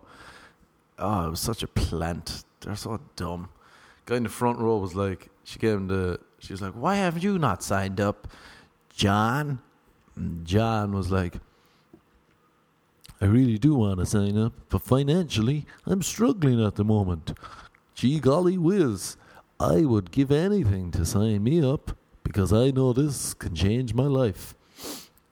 Oh, 1.00 1.28
it 1.28 1.30
was 1.30 1.40
such 1.40 1.64
a 1.64 1.68
plant. 1.68 2.44
They're 2.60 2.76
so 2.76 3.00
dumb. 3.16 3.48
Guy 4.06 4.18
in 4.18 4.24
the 4.24 4.30
front 4.30 4.60
row 4.60 4.76
was 4.76 4.94
like, 4.94 5.30
she 5.46 5.58
gave 5.58 5.78
him 5.78 5.88
the, 5.88 6.20
she 6.40 6.52
was 6.52 6.62
like, 6.62 6.74
Why 6.74 6.98
have 6.98 7.24
you 7.24 7.40
not 7.40 7.64
signed 7.64 8.02
up, 8.02 8.28
John? 8.94 9.62
John 10.44 10.92
was 10.92 11.12
like, 11.12 11.36
I 13.22 13.26
really 13.26 13.58
do 13.58 13.76
want 13.76 14.00
to 14.00 14.06
sign 14.06 14.38
up, 14.38 14.54
but 14.70 14.82
financially, 14.82 15.66
I'm 15.86 16.02
struggling 16.02 16.64
at 16.64 16.76
the 16.76 16.84
moment. 16.84 17.34
Gee 17.94 18.20
golly 18.20 18.58
whiz, 18.58 19.16
I 19.60 19.82
would 19.82 20.12
give 20.12 20.32
anything 20.32 20.92
to 20.92 21.06
sign 21.06 21.44
me 21.44 21.64
up 21.64 21.98
because 22.24 22.52
I 22.52 22.72
know 22.72 22.92
this 22.92 23.34
can 23.34 23.56
change 23.56 23.94
my 23.94 24.04
life. 24.04 24.54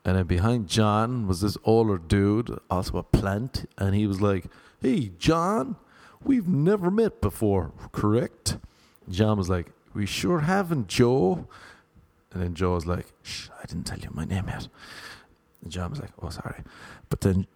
And 0.06 0.18
then 0.18 0.26
behind 0.26 0.68
John 0.68 1.28
was 1.28 1.42
this 1.42 1.58
older 1.66 1.98
dude, 1.98 2.58
also 2.70 2.98
a 2.98 3.04
plant, 3.04 3.70
and 3.78 3.96
he 3.96 4.08
was 4.08 4.22
like, 4.22 4.46
Hey, 4.82 5.12
John, 5.18 5.76
we've 6.24 6.48
never 6.48 6.92
met 6.92 7.22
before, 7.22 7.72
correct? 7.92 8.58
John 9.10 9.38
was 9.38 9.50
like, 9.50 9.72
We 9.94 10.06
sure 10.06 10.42
haven't, 10.42 10.88
Joe. 10.88 11.48
And 12.32 12.42
then 12.42 12.54
Joe 12.54 12.76
was 12.76 12.86
like, 12.86 13.08
Shh, 13.24 13.50
I 13.62 13.66
didn't 13.66 13.86
tell 13.86 14.00
you 14.00 14.10
my 14.14 14.26
name 14.26 14.46
yet. 14.48 14.68
And 15.62 15.72
John 15.72 15.90
was 15.90 16.00
like, 16.00 16.12
Oh, 16.22 16.30
sorry. 16.30 16.64
But 17.10 17.22
then 17.22 17.48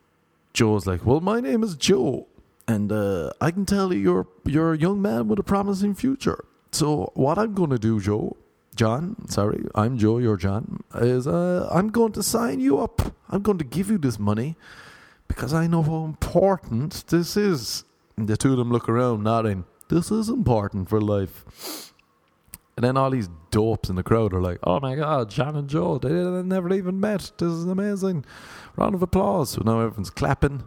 Joe 0.57 0.71
was 0.71 0.87
like, 0.87 1.05
Well, 1.05 1.21
my 1.21 1.39
name 1.39 1.61
is 1.61 1.75
Joe. 1.75 2.25
And 2.67 2.91
uh, 2.91 3.29
I 3.39 3.51
can 3.51 3.63
tell 3.63 3.93
you 3.93 3.99
you're, 3.99 4.27
you're 4.43 4.73
a 4.73 4.77
young 4.77 4.99
man 4.99 5.27
with 5.27 5.37
a 5.37 5.43
promising 5.43 5.93
future. 5.93 6.45
So, 6.71 7.11
what 7.13 7.37
I'm 7.37 7.53
going 7.53 7.69
to 7.69 7.77
do, 7.77 7.99
Joe, 7.99 8.35
John, 8.75 9.29
sorry, 9.29 9.63
I'm 9.75 9.99
Joe, 9.99 10.17
you're 10.17 10.35
John, 10.35 10.83
is 10.95 11.27
uh, 11.27 11.69
I'm 11.71 11.89
going 11.89 12.11
to 12.13 12.23
sign 12.23 12.59
you 12.59 12.79
up. 12.79 13.13
I'm 13.29 13.43
going 13.43 13.59
to 13.59 13.63
give 13.63 13.91
you 13.91 13.99
this 13.99 14.17
money 14.17 14.55
because 15.27 15.53
I 15.53 15.67
know 15.67 15.83
how 15.83 16.05
important 16.05 17.05
this 17.07 17.37
is. 17.37 17.83
And 18.17 18.27
the 18.27 18.35
two 18.35 18.53
of 18.53 18.57
them 18.57 18.71
look 18.71 18.89
around, 18.89 19.23
nodding. 19.23 19.63
This 19.89 20.09
is 20.09 20.27
important 20.27 20.89
for 20.89 20.99
life. 20.99 21.93
And 22.77 22.83
then 22.83 22.95
all 22.95 23.09
these 23.09 23.27
dopes 23.49 23.89
in 23.89 23.95
the 23.95 24.03
crowd 24.03 24.33
are 24.33 24.41
like, 24.41 24.59
oh 24.61 24.79
my 24.79 24.95
God, 24.95 25.31
John 25.31 25.55
and 25.55 25.67
Joe, 25.67 25.97
they 25.97 26.09
never 26.09 26.71
even 26.71 26.99
met. 26.99 27.31
This 27.37 27.49
is 27.49 27.65
amazing. 27.65 28.23
Round 28.75 28.93
of 28.93 29.01
applause. 29.01 29.49
So 29.49 29.63
now 29.65 29.79
everyone's 29.81 30.11
clapping. 30.11 30.63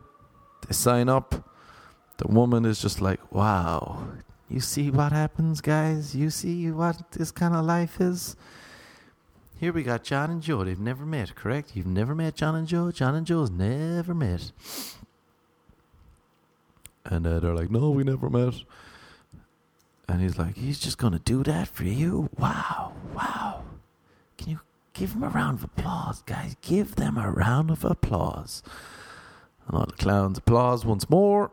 They 0.66 0.74
sign 0.74 1.08
up. 1.08 1.48
The 2.18 2.26
woman 2.26 2.64
is 2.64 2.82
just 2.82 3.00
like, 3.00 3.32
wow, 3.32 4.08
you 4.48 4.58
see 4.58 4.90
what 4.90 5.12
happens, 5.12 5.60
guys? 5.60 6.14
You 6.14 6.28
see 6.28 6.70
what 6.72 7.12
this 7.12 7.30
kind 7.30 7.54
of 7.54 7.64
life 7.64 8.00
is? 8.00 8.34
Here 9.60 9.72
we 9.72 9.84
got 9.84 10.02
John 10.02 10.30
and 10.30 10.42
Joe. 10.42 10.64
They've 10.64 10.80
never 10.80 11.06
met, 11.06 11.36
correct? 11.36 11.76
You've 11.76 11.86
never 11.86 12.14
met 12.14 12.34
John 12.34 12.56
and 12.56 12.66
Joe? 12.66 12.90
John 12.90 13.14
and 13.14 13.26
Joe's 13.26 13.50
never 13.50 14.14
met. 14.14 14.50
And 17.04 17.26
uh, 17.26 17.38
they're 17.38 17.54
like, 17.54 17.70
no, 17.70 17.90
we 17.90 18.02
never 18.02 18.28
met. 18.28 18.54
And 20.10 20.20
he's 20.20 20.36
like, 20.36 20.56
he's 20.56 20.80
just 20.80 20.98
going 20.98 21.12
to 21.12 21.20
do 21.20 21.44
that 21.44 21.68
for 21.68 21.84
you? 21.84 22.30
Wow, 22.36 22.94
wow. 23.14 23.62
Can 24.36 24.50
you 24.50 24.60
give 24.92 25.12
him 25.12 25.22
a 25.22 25.28
round 25.28 25.58
of 25.58 25.64
applause, 25.64 26.22
guys? 26.22 26.56
Give 26.62 26.96
them 26.96 27.16
a 27.16 27.30
round 27.30 27.70
of 27.70 27.84
applause. 27.84 28.64
And 29.68 29.78
all 29.78 29.86
the 29.86 29.92
clowns 29.92 30.38
applause 30.38 30.84
once 30.84 31.08
more. 31.08 31.52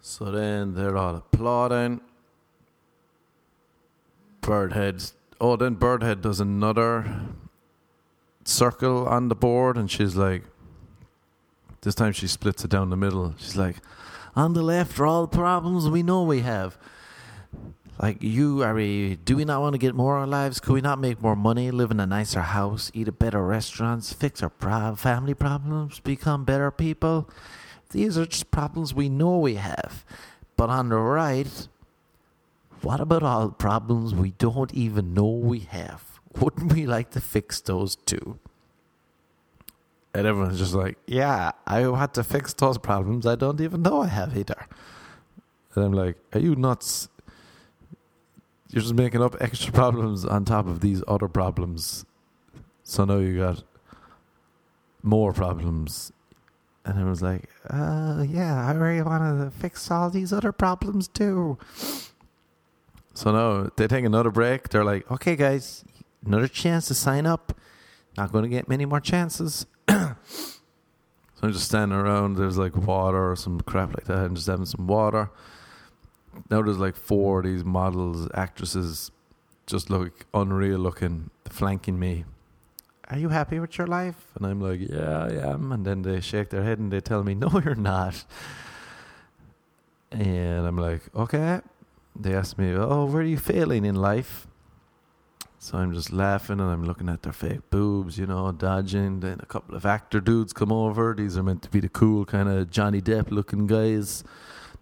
So 0.00 0.32
then 0.32 0.74
they're 0.74 0.96
all 0.96 1.14
applauding. 1.14 2.00
Birdhead. 4.42 5.12
Oh, 5.40 5.54
then 5.54 5.76
Birdhead 5.76 6.22
does 6.22 6.40
another 6.40 7.20
circle 8.44 9.06
on 9.06 9.28
the 9.28 9.36
board, 9.36 9.76
and 9.76 9.88
she's 9.88 10.16
like, 10.16 10.42
this 11.82 11.94
time 11.94 12.12
she 12.12 12.26
splits 12.26 12.64
it 12.64 12.70
down 12.70 12.90
the 12.90 12.96
middle. 12.96 13.32
She's 13.38 13.56
like, 13.56 13.76
on 14.36 14.52
the 14.54 14.62
left 14.62 14.98
are 14.98 15.06
all 15.06 15.26
the 15.26 15.36
problems 15.36 15.88
we 15.88 16.02
know 16.02 16.22
we 16.22 16.40
have. 16.40 16.76
Like 18.00 18.22
you, 18.22 18.62
are 18.62 18.74
we? 18.74 19.16
Do 19.24 19.36
we 19.36 19.44
not 19.44 19.60
want 19.60 19.74
to 19.74 19.78
get 19.78 19.94
more 19.94 20.16
our 20.18 20.26
lives? 20.26 20.58
Could 20.58 20.72
we 20.72 20.80
not 20.80 20.98
make 20.98 21.22
more 21.22 21.36
money, 21.36 21.70
live 21.70 21.92
in 21.92 22.00
a 22.00 22.06
nicer 22.06 22.40
house, 22.40 22.90
eat 22.92 23.06
at 23.06 23.18
better 23.20 23.44
restaurants, 23.44 24.12
fix 24.12 24.42
our 24.42 24.50
pro- 24.50 24.96
family 24.96 25.34
problems, 25.34 26.00
become 26.00 26.44
better 26.44 26.72
people? 26.72 27.30
These 27.90 28.18
are 28.18 28.26
just 28.26 28.50
problems 28.50 28.92
we 28.92 29.08
know 29.08 29.38
we 29.38 29.54
have. 29.54 30.04
But 30.56 30.70
on 30.70 30.88
the 30.88 30.96
right, 30.96 31.68
what 32.82 33.00
about 33.00 33.22
all 33.22 33.48
the 33.48 33.54
problems 33.54 34.12
we 34.12 34.32
don't 34.32 34.74
even 34.74 35.14
know 35.14 35.28
we 35.28 35.60
have? 35.60 36.20
Wouldn't 36.40 36.72
we 36.72 36.86
like 36.86 37.10
to 37.12 37.20
fix 37.20 37.60
those 37.60 37.94
too? 37.94 38.40
And 40.14 40.28
everyone's 40.28 40.58
just 40.58 40.74
like, 40.74 40.96
yeah, 41.06 41.50
I 41.66 41.80
had 41.80 42.14
to 42.14 42.22
fix 42.22 42.54
those 42.54 42.78
problems 42.78 43.26
I 43.26 43.34
don't 43.34 43.60
even 43.60 43.82
know 43.82 44.02
I 44.02 44.06
have 44.06 44.36
either. 44.36 44.66
And 45.74 45.84
I'm 45.84 45.92
like, 45.92 46.16
are 46.32 46.38
you 46.38 46.54
nuts? 46.54 47.08
You're 48.70 48.82
just 48.82 48.94
making 48.94 49.22
up 49.22 49.36
extra 49.40 49.72
problems 49.72 50.24
on 50.24 50.44
top 50.44 50.66
of 50.68 50.80
these 50.80 51.02
other 51.08 51.26
problems. 51.28 52.06
So 52.84 53.04
now 53.04 53.18
you 53.18 53.38
got 53.38 53.64
more 55.02 55.32
problems 55.32 56.12
and 56.84 57.08
was 57.08 57.22
like, 57.22 57.48
uh, 57.70 58.24
yeah, 58.28 58.66
I 58.66 58.72
really 58.72 59.02
want 59.02 59.22
to 59.40 59.50
fix 59.58 59.90
all 59.90 60.10
these 60.10 60.32
other 60.32 60.52
problems 60.52 61.08
too. 61.08 61.58
So 63.14 63.32
now 63.32 63.70
they 63.76 63.86
take 63.88 64.04
another 64.04 64.30
break. 64.30 64.68
They're 64.68 64.84
like, 64.84 65.10
okay, 65.10 65.34
guys, 65.34 65.84
another 66.24 66.48
chance 66.48 66.86
to 66.88 66.94
sign 66.94 67.26
up. 67.26 67.56
Not 68.16 68.32
going 68.32 68.44
to 68.44 68.48
get 68.48 68.68
many 68.68 68.84
more 68.84 69.00
chances. 69.00 69.66
So 70.26 71.42
I'm 71.42 71.52
just 71.52 71.66
standing 71.66 71.98
around. 71.98 72.36
There's 72.36 72.58
like 72.58 72.76
water 72.76 73.30
or 73.30 73.36
some 73.36 73.60
crap 73.60 73.94
like 73.94 74.04
that, 74.04 74.26
and 74.26 74.36
just 74.36 74.46
having 74.46 74.66
some 74.66 74.86
water. 74.86 75.30
Now 76.50 76.62
there's 76.62 76.78
like 76.78 76.96
four 76.96 77.40
of 77.40 77.44
these 77.44 77.64
models, 77.64 78.28
actresses, 78.34 79.10
just 79.66 79.88
look 79.90 80.26
unreal 80.34 80.78
looking, 80.78 81.30
flanking 81.48 81.98
me 81.98 82.24
are 83.10 83.18
you 83.18 83.28
happy 83.28 83.58
with 83.58 83.76
your 83.76 83.86
life? 83.86 84.16
And 84.34 84.46
I'm 84.46 84.60
like, 84.60 84.80
yeah, 84.80 85.24
I 85.24 85.52
am. 85.52 85.72
And 85.72 85.84
then 85.84 86.02
they 86.02 86.20
shake 86.20 86.50
their 86.50 86.62
head 86.62 86.78
and 86.78 86.92
they 86.92 87.00
tell 87.00 87.22
me, 87.22 87.34
no, 87.34 87.60
you're 87.64 87.74
not. 87.74 88.24
And 90.10 90.66
I'm 90.66 90.76
like, 90.76 91.02
okay. 91.14 91.60
They 92.16 92.34
ask 92.34 92.56
me, 92.58 92.72
oh, 92.72 93.06
where 93.06 93.22
are 93.22 93.26
you 93.26 93.38
failing 93.38 93.84
in 93.84 93.96
life? 93.96 94.46
So 95.64 95.78
I'm 95.78 95.94
just 95.94 96.12
laughing 96.12 96.60
and 96.60 96.70
I'm 96.70 96.84
looking 96.84 97.08
at 97.08 97.22
their 97.22 97.32
fake 97.32 97.70
boobs, 97.70 98.18
you 98.18 98.26
know, 98.26 98.52
dodging. 98.52 99.20
Then 99.20 99.40
a 99.42 99.46
couple 99.46 99.74
of 99.74 99.86
actor 99.86 100.20
dudes 100.20 100.52
come 100.52 100.70
over. 100.70 101.14
These 101.16 101.38
are 101.38 101.42
meant 101.42 101.62
to 101.62 101.70
be 101.70 101.80
the 101.80 101.88
cool 101.88 102.26
kind 102.26 102.50
of 102.50 102.70
Johnny 102.70 103.00
Depp 103.00 103.30
looking 103.30 103.66
guys. 103.66 104.24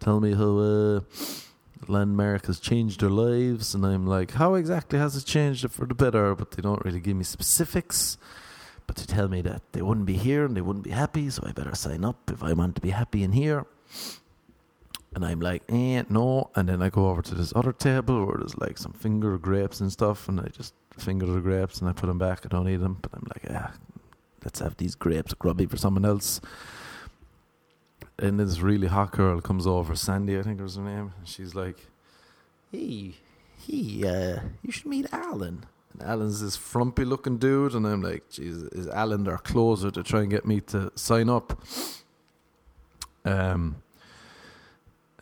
Tell 0.01 0.19
me 0.19 0.35
how 0.35 0.59
uh, 0.59 1.01
landmark 1.87 2.47
has 2.47 2.59
changed 2.59 3.01
their 3.01 3.11
lives, 3.11 3.77
and 3.77 3.87
I'm 3.87 4.09
like, 4.09 4.33
how 4.33 4.55
exactly 4.55 4.99
has 4.99 5.15
it 5.15 5.25
changed 5.25 5.65
it 5.65 5.71
for 5.71 5.87
the 5.87 5.95
better? 5.95 6.35
But 6.35 6.51
they 6.51 6.63
don't 6.63 6.85
really 6.85 6.99
give 6.99 7.17
me 7.17 7.23
specifics. 7.23 8.19
But 8.89 8.97
they 8.97 9.05
tell 9.05 9.29
me 9.29 9.41
that 9.43 9.63
they 9.71 9.83
wouldn't 9.83 10.07
be 10.07 10.17
here 10.17 10.45
and 10.45 10.57
they 10.57 10.63
wouldn't 10.63 10.85
be 10.85 10.91
happy, 10.91 11.31
so 11.31 11.45
I 11.47 11.53
better 11.53 11.77
sign 11.77 12.05
up 12.05 12.29
if 12.29 12.43
I 12.43 12.55
want 12.55 12.75
to 12.75 12.81
be 12.81 12.91
happy 12.91 13.23
in 13.23 13.31
here. 13.31 13.67
And 15.15 15.25
I'm 15.25 15.41
like, 15.41 15.63
eh, 15.69 16.03
no. 16.09 16.51
And 16.55 16.69
then 16.69 16.83
I 16.83 16.89
go 16.89 17.09
over 17.09 17.23
to 17.23 17.35
this 17.35 17.53
other 17.55 17.73
table 17.73 18.25
where 18.25 18.39
there's 18.39 18.57
like 18.57 18.79
some 18.79 18.93
finger 18.93 19.37
grapes 19.39 19.81
and 19.81 19.93
stuff, 19.93 20.29
and 20.29 20.41
I 20.41 20.47
just 20.49 20.75
finger 20.99 21.27
the 21.27 21.41
grapes 21.41 21.81
and 21.81 21.89
I 21.89 21.93
put 21.93 22.07
them 22.07 22.19
back. 22.19 22.45
I 22.45 22.49
don't 22.49 22.69
eat 22.69 22.77
them, 22.77 22.99
but 23.03 23.13
I'm 23.15 23.27
like, 23.35 23.45
yeah, 23.45 23.73
let's 24.45 24.61
have 24.61 24.77
these 24.77 24.95
grapes 24.95 25.35
grubby 25.35 25.67
for 25.67 25.77
someone 25.77 26.05
else. 26.05 26.41
And 28.19 28.39
this 28.39 28.61
really 28.61 28.87
hot 28.87 29.13
girl 29.13 29.41
comes 29.41 29.67
over, 29.67 29.95
Sandy, 29.97 30.39
I 30.39 30.43
think 30.43 30.61
was 30.61 30.77
her 30.77 30.83
name. 30.83 31.13
And 31.19 31.29
she's 31.29 31.55
like, 31.55 31.77
hey, 32.71 33.15
hey, 33.67 34.03
uh, 34.07 34.41
you 34.63 34.71
should 34.71 34.87
meet 34.87 35.07
Alan. 35.13 35.65
And 35.93 36.03
Alan's 36.03 36.41
this 36.41 36.57
frumpy 36.57 37.05
looking 37.05 37.39
dude, 37.39 37.75
and 37.75 37.87
I'm 37.87 38.01
like, 38.03 38.31
Jesus, 38.31 38.69
is 38.73 38.89
Alan 38.89 39.25
their 39.25 39.39
closer 39.39 39.91
to 39.91 40.03
try 40.03 40.21
and 40.21 40.31
get 40.31 40.47
me 40.47 40.61
to 40.61 40.91
sign 40.95 41.29
up? 41.29 41.61
Um, 43.25 43.82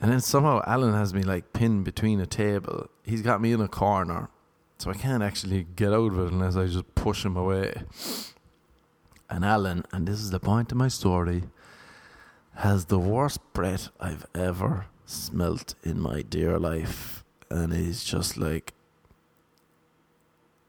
and 0.01 0.11
then 0.11 0.21
somehow 0.21 0.63
Alan 0.67 0.95
has 0.95 1.13
me 1.13 1.23
like 1.23 1.53
pinned 1.53 1.85
between 1.85 2.21
a 2.21 2.27
table. 2.27 2.89
He's 3.05 3.23
got 3.23 3.41
me 3.41 3.53
in 3.53 3.61
a 3.61 3.69
corner, 3.69 4.31
so 4.79 4.91
I 4.91 4.95
can't 4.95 5.23
actually 5.23 5.67
get 5.77 5.93
out 5.93 6.13
of 6.13 6.19
it 6.19 6.33
unless 6.33 6.57
I 6.57 6.67
just 6.67 6.95
push 6.95 7.25
him 7.25 7.37
away. 7.37 7.75
And 9.29 9.45
Alan, 9.45 9.85
and 9.93 10.09
this 10.09 10.19
is 10.21 10.31
the 10.31 10.41
point 10.41 10.73
of 10.73 10.79
my 10.79 10.89
story, 10.89 11.45
has 12.57 12.87
the 12.87 12.99
worst 12.99 13.41
breath 13.53 13.91
I've 14.01 14.27
ever 14.35 14.87
smelt 15.05 15.75
in 15.83 16.01
my 16.01 16.23
dear 16.23 16.59
life. 16.59 17.25
And 17.51 17.73
he's 17.73 18.03
just 18.03 18.37
like, 18.37 18.73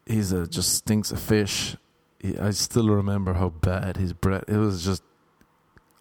he's 0.05 0.31
a, 0.31 0.45
just 0.45 0.73
stinks 0.73 1.11
of 1.11 1.19
fish. 1.19 1.77
He, 2.19 2.37
I 2.37 2.51
still 2.51 2.89
remember 2.89 3.33
how 3.33 3.49
bad 3.49 3.97
his 3.97 4.13
breath, 4.13 4.43
it 4.47 4.57
was 4.57 4.83
just 4.83 5.03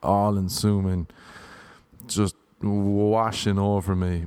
all 0.02 0.34
consuming, 0.34 1.06
just 2.06 2.34
washing 2.62 3.58
over 3.58 3.94
me. 3.96 4.26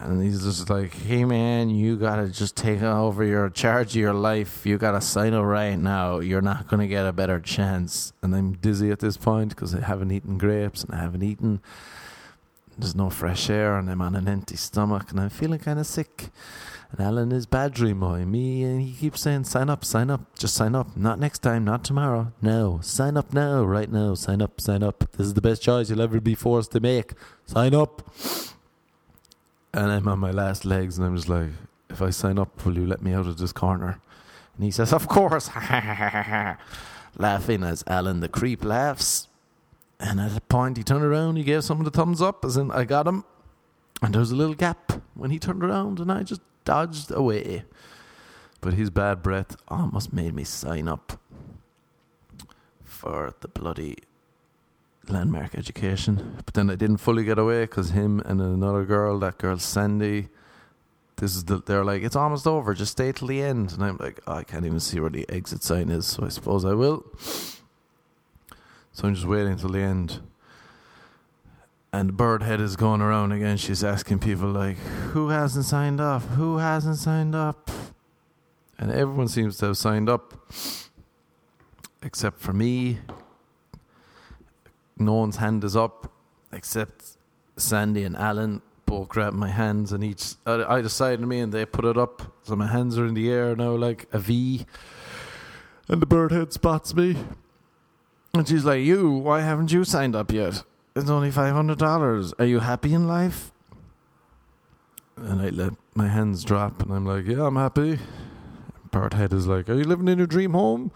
And 0.00 0.22
he's 0.22 0.44
just 0.44 0.70
like, 0.70 0.94
hey 0.94 1.24
man, 1.24 1.70
you 1.70 1.96
gotta 1.96 2.28
just 2.28 2.54
take 2.54 2.82
over 2.82 3.24
your 3.24 3.50
charge 3.50 3.90
of 3.90 3.96
your 3.96 4.14
life. 4.14 4.64
You 4.64 4.78
gotta 4.78 5.00
sign 5.00 5.34
up 5.34 5.44
right 5.44 5.74
now. 5.74 6.20
You're 6.20 6.40
not 6.40 6.68
gonna 6.68 6.86
get 6.86 7.04
a 7.04 7.12
better 7.12 7.40
chance. 7.40 8.12
And 8.22 8.34
I'm 8.34 8.52
dizzy 8.52 8.92
at 8.92 9.00
this 9.00 9.16
point 9.16 9.50
because 9.50 9.74
I 9.74 9.80
haven't 9.80 10.12
eaten 10.12 10.38
grapes 10.38 10.84
and 10.84 10.94
I 10.94 10.98
haven't 10.98 11.24
eaten. 11.24 11.60
There's 12.78 12.94
no 12.94 13.10
fresh 13.10 13.50
air 13.50 13.76
and 13.76 13.90
I'm 13.90 14.00
on 14.00 14.14
an 14.14 14.28
empty 14.28 14.54
stomach 14.54 15.10
and 15.10 15.18
I'm 15.18 15.30
feeling 15.30 15.58
kind 15.58 15.80
of 15.80 15.86
sick. 15.86 16.30
And 16.90 17.00
Alan 17.00 17.32
is 17.32 17.44
badgering 17.44 18.00
me 18.30 18.62
and 18.64 18.80
he 18.80 18.94
keeps 18.94 19.20
saying, 19.20 19.44
sign 19.44 19.68
up, 19.68 19.84
sign 19.84 20.10
up, 20.10 20.38
just 20.38 20.54
sign 20.54 20.74
up. 20.74 20.96
Not 20.96 21.18
next 21.18 21.40
time, 21.40 21.64
not 21.64 21.84
tomorrow. 21.84 22.32
No, 22.40 22.80
sign 22.82 23.16
up 23.16 23.32
now, 23.34 23.62
right 23.62 23.92
now. 23.92 24.14
Sign 24.14 24.40
up, 24.40 24.60
sign 24.60 24.82
up. 24.82 25.04
This 25.12 25.26
is 25.26 25.34
the 25.34 25.42
best 25.42 25.62
choice 25.62 25.90
you'll 25.90 26.00
ever 26.00 26.20
be 26.20 26.34
forced 26.34 26.72
to 26.72 26.80
make. 26.80 27.12
Sign 27.44 27.74
up 27.74 28.02
and 29.72 29.92
I'm 29.92 30.08
on 30.08 30.18
my 30.18 30.30
last 30.30 30.64
legs, 30.64 30.98
and 30.98 31.06
I'm 31.06 31.16
just 31.16 31.28
like, 31.28 31.50
if 31.90 32.00
I 32.00 32.10
sign 32.10 32.38
up, 32.38 32.64
will 32.64 32.76
you 32.76 32.86
let 32.86 33.02
me 33.02 33.12
out 33.12 33.26
of 33.26 33.38
this 33.38 33.52
corner? 33.52 34.00
And 34.56 34.64
he 34.64 34.70
says, 34.70 34.92
of 34.92 35.08
course, 35.08 35.50
laughing 37.16 37.62
as 37.62 37.84
Alan 37.86 38.20
the 38.20 38.28
creep 38.28 38.64
laughs. 38.64 39.28
And 40.00 40.20
at 40.20 40.36
a 40.36 40.40
point, 40.40 40.76
he 40.76 40.82
turned 40.82 41.04
around, 41.04 41.36
he 41.36 41.44
gave 41.44 41.64
someone 41.64 41.84
the 41.84 41.90
thumbs 41.90 42.22
up, 42.22 42.44
as 42.44 42.56
in, 42.56 42.70
I 42.70 42.84
got 42.84 43.06
him. 43.06 43.24
And 44.00 44.14
there 44.14 44.20
was 44.20 44.30
a 44.30 44.36
little 44.36 44.54
gap 44.54 44.92
when 45.14 45.30
he 45.30 45.38
turned 45.38 45.62
around, 45.62 46.00
and 46.00 46.10
I 46.10 46.22
just 46.22 46.40
dodged 46.68 47.10
away. 47.10 47.64
But 48.60 48.74
his 48.74 48.90
bad 48.90 49.22
breath 49.22 49.56
almost 49.68 50.12
made 50.12 50.34
me 50.34 50.44
sign 50.44 50.86
up 50.86 51.18
for 52.84 53.32
the 53.40 53.48
bloody 53.48 53.96
landmark 55.08 55.54
education. 55.54 56.42
But 56.44 56.52
then 56.52 56.68
I 56.68 56.74
didn't 56.74 56.98
fully 56.98 57.24
get 57.24 57.38
away 57.38 57.62
because 57.62 57.90
him 57.90 58.20
and 58.26 58.42
another 58.42 58.84
girl, 58.84 59.18
that 59.20 59.38
girl 59.38 59.58
Sandy, 59.58 60.28
this 61.16 61.34
is 61.34 61.44
the, 61.44 61.62
they're 61.64 61.86
like, 61.86 62.02
it's 62.02 62.16
almost 62.16 62.46
over, 62.46 62.74
just 62.74 62.92
stay 62.92 63.12
till 63.12 63.28
the 63.28 63.40
end. 63.40 63.72
And 63.72 63.82
I'm 63.82 63.96
like, 63.96 64.20
oh, 64.26 64.34
I 64.34 64.44
can't 64.44 64.66
even 64.66 64.80
see 64.80 65.00
where 65.00 65.08
the 65.08 65.26
exit 65.30 65.62
sign 65.62 65.88
is, 65.88 66.04
so 66.04 66.26
I 66.26 66.28
suppose 66.28 66.66
I 66.66 66.74
will. 66.74 67.06
So 68.92 69.08
I'm 69.08 69.14
just 69.14 69.26
waiting 69.26 69.56
till 69.56 69.70
the 69.70 69.80
end. 69.80 70.20
And 71.92 72.12
Birdhead 72.12 72.60
is 72.60 72.76
going 72.76 73.00
around 73.00 73.32
again. 73.32 73.56
She's 73.56 73.82
asking 73.82 74.18
people, 74.18 74.50
like, 74.50 74.76
who 75.12 75.30
hasn't 75.30 75.64
signed 75.64 76.00
up? 76.00 76.22
Who 76.22 76.58
hasn't 76.58 76.96
signed 76.96 77.34
up? 77.34 77.70
And 78.78 78.92
everyone 78.92 79.28
seems 79.28 79.56
to 79.58 79.66
have 79.66 79.76
signed 79.76 80.08
up, 80.08 80.34
except 82.02 82.40
for 82.40 82.52
me, 82.52 82.98
no 84.98 85.14
one's 85.14 85.36
hand 85.36 85.64
is 85.64 85.76
up 85.76 86.12
except 86.52 87.16
Sandy 87.56 88.04
and 88.04 88.16
Alan 88.16 88.62
both 88.86 89.08
grab 89.08 89.34
my 89.34 89.48
hands 89.48 89.92
and 89.92 90.02
each 90.02 90.34
uh, 90.46 90.64
either 90.68 90.88
side 90.88 91.20
of 91.20 91.28
me 91.28 91.40
and 91.40 91.52
they 91.52 91.66
put 91.66 91.84
it 91.84 91.98
up 91.98 92.22
so 92.42 92.56
my 92.56 92.66
hands 92.66 92.98
are 92.98 93.06
in 93.06 93.14
the 93.14 93.30
air 93.30 93.54
now 93.54 93.72
like 93.72 94.06
a 94.12 94.18
V 94.18 94.64
and 95.88 96.00
the 96.00 96.06
bird 96.06 96.32
head 96.32 96.52
spots 96.52 96.94
me 96.94 97.16
and 98.32 98.48
she's 98.48 98.64
like 98.64 98.82
you 98.82 99.10
why 99.10 99.40
haven't 99.40 99.72
you 99.72 99.84
signed 99.84 100.16
up 100.16 100.32
yet 100.32 100.62
it's 100.98 101.10
only 101.10 101.30
$500 101.30 102.32
are 102.38 102.44
you 102.44 102.60
happy 102.60 102.94
in 102.94 103.06
life 103.06 103.52
and 105.16 105.40
I 105.40 105.48
let 105.48 105.72
my 105.94 106.08
hands 106.08 106.44
drop 106.44 106.82
and 106.82 106.92
I'm 106.92 107.06
like 107.06 107.26
yeah 107.26 107.44
I'm 107.44 107.56
happy 107.56 107.98
Birdhead 108.90 109.32
is 109.32 109.46
like 109.46 109.68
are 109.68 109.74
you 109.74 109.84
living 109.84 110.08
in 110.08 110.18
your 110.18 110.26
dream 110.26 110.52
home 110.52 110.92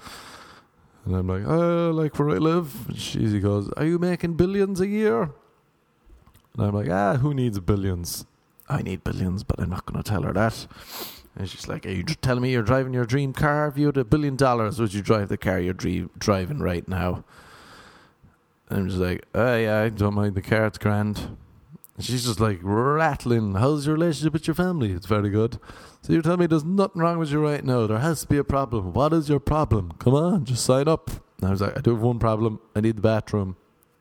and 1.05 1.17
I'm 1.17 1.27
like, 1.27 1.45
oh, 1.47 1.91
like 1.91 2.17
where 2.19 2.31
I 2.31 2.39
live. 2.39 2.89
And 2.89 2.99
she 2.99 3.41
goes, 3.41 3.69
are 3.77 3.85
you 3.85 3.99
making 3.99 4.35
billions 4.35 4.81
a 4.81 4.87
year? 4.87 5.23
And 6.55 6.67
I'm 6.67 6.75
like, 6.75 6.91
ah, 6.91 7.17
who 7.17 7.35
needs 7.35 7.59
billions? 7.59 8.25
I 8.69 8.83
need 8.83 9.03
billions, 9.03 9.43
but 9.43 9.59
I'm 9.59 9.71
not 9.71 9.85
going 9.85 10.03
to 10.03 10.09
tell 10.09 10.23
her 10.23 10.33
that. 10.33 10.67
And 11.35 11.49
she's 11.49 11.67
like, 11.67 11.87
are 11.87 11.91
you 11.91 12.05
telling 12.05 12.43
me 12.43 12.53
you're 12.53 12.63
driving 12.63 12.93
your 12.93 13.07
dream 13.07 13.33
car? 13.33 13.67
If 13.67 13.79
you 13.79 13.87
had 13.87 13.97
a 13.97 14.05
billion 14.05 14.37
dollars, 14.37 14.79
would 14.79 14.95
you 14.95 15.03
drive 15.03 15.29
the 15.29 15.39
car 15.39 15.59
you're 15.59 15.75
dream- 15.75 16.11
driving 16.19 16.59
right 16.59 16.87
now? 16.87 17.25
I'm 18.73 18.89
just 18.89 19.01
like, 19.01 19.25
oh, 19.35 19.57
yeah, 19.57 19.81
I 19.81 19.89
don't 19.91 20.15
mind 20.15 20.35
the 20.35 20.43
car. 20.43 20.67
It's 20.67 20.79
grand. 20.79 21.37
And 21.97 22.05
she's 22.05 22.25
just 22.25 22.41
like 22.41 22.59
rattling. 22.63 23.55
How's 23.55 23.87
your 23.87 23.95
relationship 23.95 24.33
with 24.33 24.47
your 24.47 24.55
family? 24.55 24.93
It's 24.93 25.07
very 25.07 25.29
good. 25.29 25.59
So 26.01 26.13
you're 26.13 26.23
telling 26.23 26.41
me 26.41 26.47
there's 26.47 26.65
nothing 26.65 27.03
wrong 27.03 27.19
with 27.19 27.31
you 27.31 27.43
right 27.43 27.63
now. 27.63 27.87
There 27.87 27.99
has 27.99 28.23
to 28.23 28.27
be 28.27 28.39
a 28.39 28.45
problem. 28.45 28.93
What 28.93 29.13
is 29.13 29.29
your 29.29 29.41
problem? 29.41 29.93
Come 29.99 30.15
on, 30.15 30.45
just 30.45 30.65
sign 30.65 30.89
up. 30.89 31.11
And 31.39 31.49
I 31.49 31.51
was 31.51 31.61
like, 31.61 31.77
I 31.77 31.81
do 31.81 31.91
have 31.91 32.01
one 32.01 32.19
problem. 32.19 32.61
I 32.75 32.81
need 32.81 32.97
the 32.97 33.03
bathroom. 33.03 33.57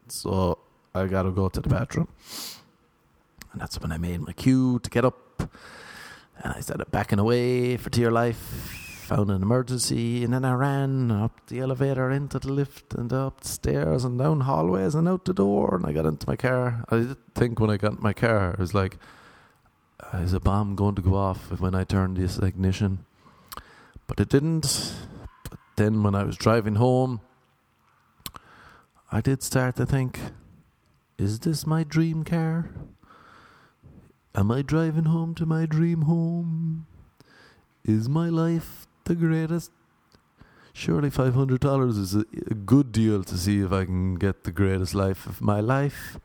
So 0.08 0.58
I 0.96 1.06
got 1.08 1.24
to 1.24 1.32
go 1.32 1.50
to 1.50 1.60
the 1.60 1.70
bathroom. 1.70 2.08
And 3.52 3.62
that's 3.62 3.80
when 3.80 3.92
I 3.92 3.98
made 3.98 4.22
my 4.22 4.32
cue 4.32 4.80
to 4.80 4.90
get 4.90 5.04
up. 5.04 5.42
And 6.44 6.54
I 6.54 6.62
started 6.62 6.90
backing 6.92 7.20
away 7.20 7.78
for 7.78 7.90
dear 7.90 8.10
life. 8.10 8.81
Found 9.12 9.30
an 9.30 9.42
emergency. 9.42 10.24
And 10.24 10.34
then 10.34 10.46
I 10.46 10.54
ran 10.54 11.12
up 11.12 11.48
the 11.48 11.60
elevator, 11.60 12.10
into 12.10 12.40
the 12.40 12.54
lift, 12.54 12.94
and 12.94 13.12
up 13.12 13.42
the 13.42 13.48
stairs, 13.50 14.06
and 14.06 14.18
down 14.18 14.40
hallways, 14.42 14.96
and 14.96 15.06
out 15.06 15.26
the 15.26 15.34
door. 15.34 15.76
And 15.76 15.86
I 15.86 15.92
got 15.92 16.06
into 16.06 16.26
my 16.30 16.38
car. 16.38 16.86
I 16.88 16.98
did 17.00 17.18
think 17.36 17.60
when 17.60 17.70
I 17.70 17.76
got 17.76 17.98
in 17.98 18.02
my 18.02 18.14
car, 18.14 18.56
I 18.58 18.62
was 18.62 18.74
like, 18.74 18.98
is 20.14 20.32
a 20.32 20.40
bomb 20.40 20.78
going 20.78 20.96
to 20.96 21.02
go 21.02 21.16
off 21.16 21.60
when 21.60 21.76
I 21.76 21.84
turn 21.84 22.14
this 22.14 22.38
ignition? 22.38 23.06
But 24.08 24.22
it 24.22 24.30
didn't. 24.30 24.94
But 25.50 25.60
then 25.76 26.04
when 26.04 26.16
I 26.16 26.24
was 26.24 26.38
driving 26.38 26.76
home, 26.76 27.20
I 29.12 29.20
did 29.20 29.44
start 29.44 29.76
to 29.76 29.86
think, 29.86 30.22
is 31.18 31.40
this 31.40 31.68
my 31.68 31.84
dream 31.84 32.24
car? 32.24 32.70
Am 34.34 34.52
I 34.52 34.62
driving 34.62 35.04
home 35.04 35.36
to 35.36 35.46
my 35.46 35.66
dream 35.66 36.04
home? 36.04 36.88
Is 37.84 38.08
my 38.08 38.30
life 38.30 38.88
the 39.06 39.16
greatest? 39.16 39.72
Surely 40.74 41.10
$500 41.10 41.90
is 41.98 42.16
a, 42.16 42.26
a 42.50 42.54
good 42.54 42.92
deal 42.92 43.24
to 43.24 43.38
see 43.38 43.60
if 43.60 43.72
I 43.72 43.86
can 43.86 44.16
get 44.16 44.44
the 44.44 44.52
greatest 44.52 44.96
life 44.96 45.26
of 45.26 45.42
my 45.42 45.60
life. 45.60 46.18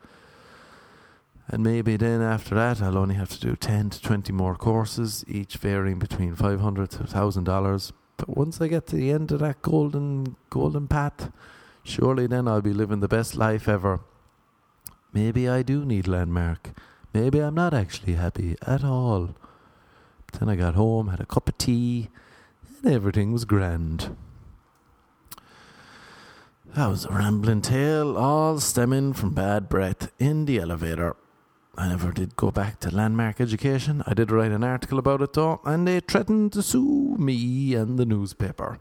And 1.49 1.63
maybe 1.63 1.97
then 1.97 2.23
after 2.23 2.55
that, 2.55 2.83
I'll 2.83 2.99
only 2.99 3.15
have 3.15 3.31
to 3.31 3.41
do 3.41 3.57
10 3.57 3.91
to 3.91 4.03
20 4.03 4.33
more 4.33 4.57
courses, 4.57 5.25
each 5.29 5.57
varying 5.57 5.99
between 5.99 6.35
500 6.35 6.91
to 6.91 6.99
$1,000. 7.05 7.93
But 8.17 8.37
once 8.37 8.61
I 8.61 8.69
get 8.69 8.87
to 8.89 8.97
the 8.97 9.11
end 9.11 9.31
of 9.31 9.41
that 9.41 9.63
golden, 9.63 10.37
golden 10.51 10.89
path, 10.89 11.31
surely 11.85 12.27
then 12.27 12.49
I'll 12.49 12.63
be 12.63 12.73
living 12.73 13.01
the 13.01 13.09
best 13.09 13.37
life 13.37 13.69
ever. 13.69 14.01
Maybe 15.13 15.49
I 15.49 15.63
do 15.63 15.85
need 15.85 16.09
landmark. 16.09 16.71
Maybe 17.15 17.39
I'm 17.39 17.55
not 17.55 17.75
actually 17.75 18.15
happy 18.15 18.57
at 18.67 18.85
all. 18.85 19.35
But 20.27 20.41
then 20.41 20.49
I 20.49 20.57
got 20.57 20.75
home, 20.75 21.09
had 21.09 21.21
a 21.21 21.27
cup 21.27 21.49
of 21.49 21.57
tea, 21.59 22.11
everything 22.93 23.33
was 23.33 23.45
grand. 23.45 24.17
That 26.75 26.89
was 26.89 27.05
a 27.07 27.13
rambling 27.13 27.63
tale, 27.63 28.17
all 28.17 28.61
stemming 28.61 29.15
from 29.15 29.35
bad 29.35 29.69
breath 29.69 30.13
in 30.19 30.45
the 30.45 30.59
elevator. 30.59 31.17
I 31.79 31.89
never 31.89 32.13
did 32.13 32.37
go 32.37 32.51
back 32.51 32.81
to 32.81 32.91
landmark 32.95 33.41
education. 33.41 34.03
I 34.07 34.15
did 34.15 34.31
write 34.31 34.53
an 34.53 34.65
article 34.65 34.99
about 34.99 35.23
it 35.23 35.33
though, 35.33 35.61
and 35.65 35.87
they 35.87 36.01
threatened 36.01 36.53
to 36.53 36.63
sue 36.63 37.17
me 37.19 37.75
and 37.75 37.99
the 37.99 38.07
newspaper. 38.07 38.79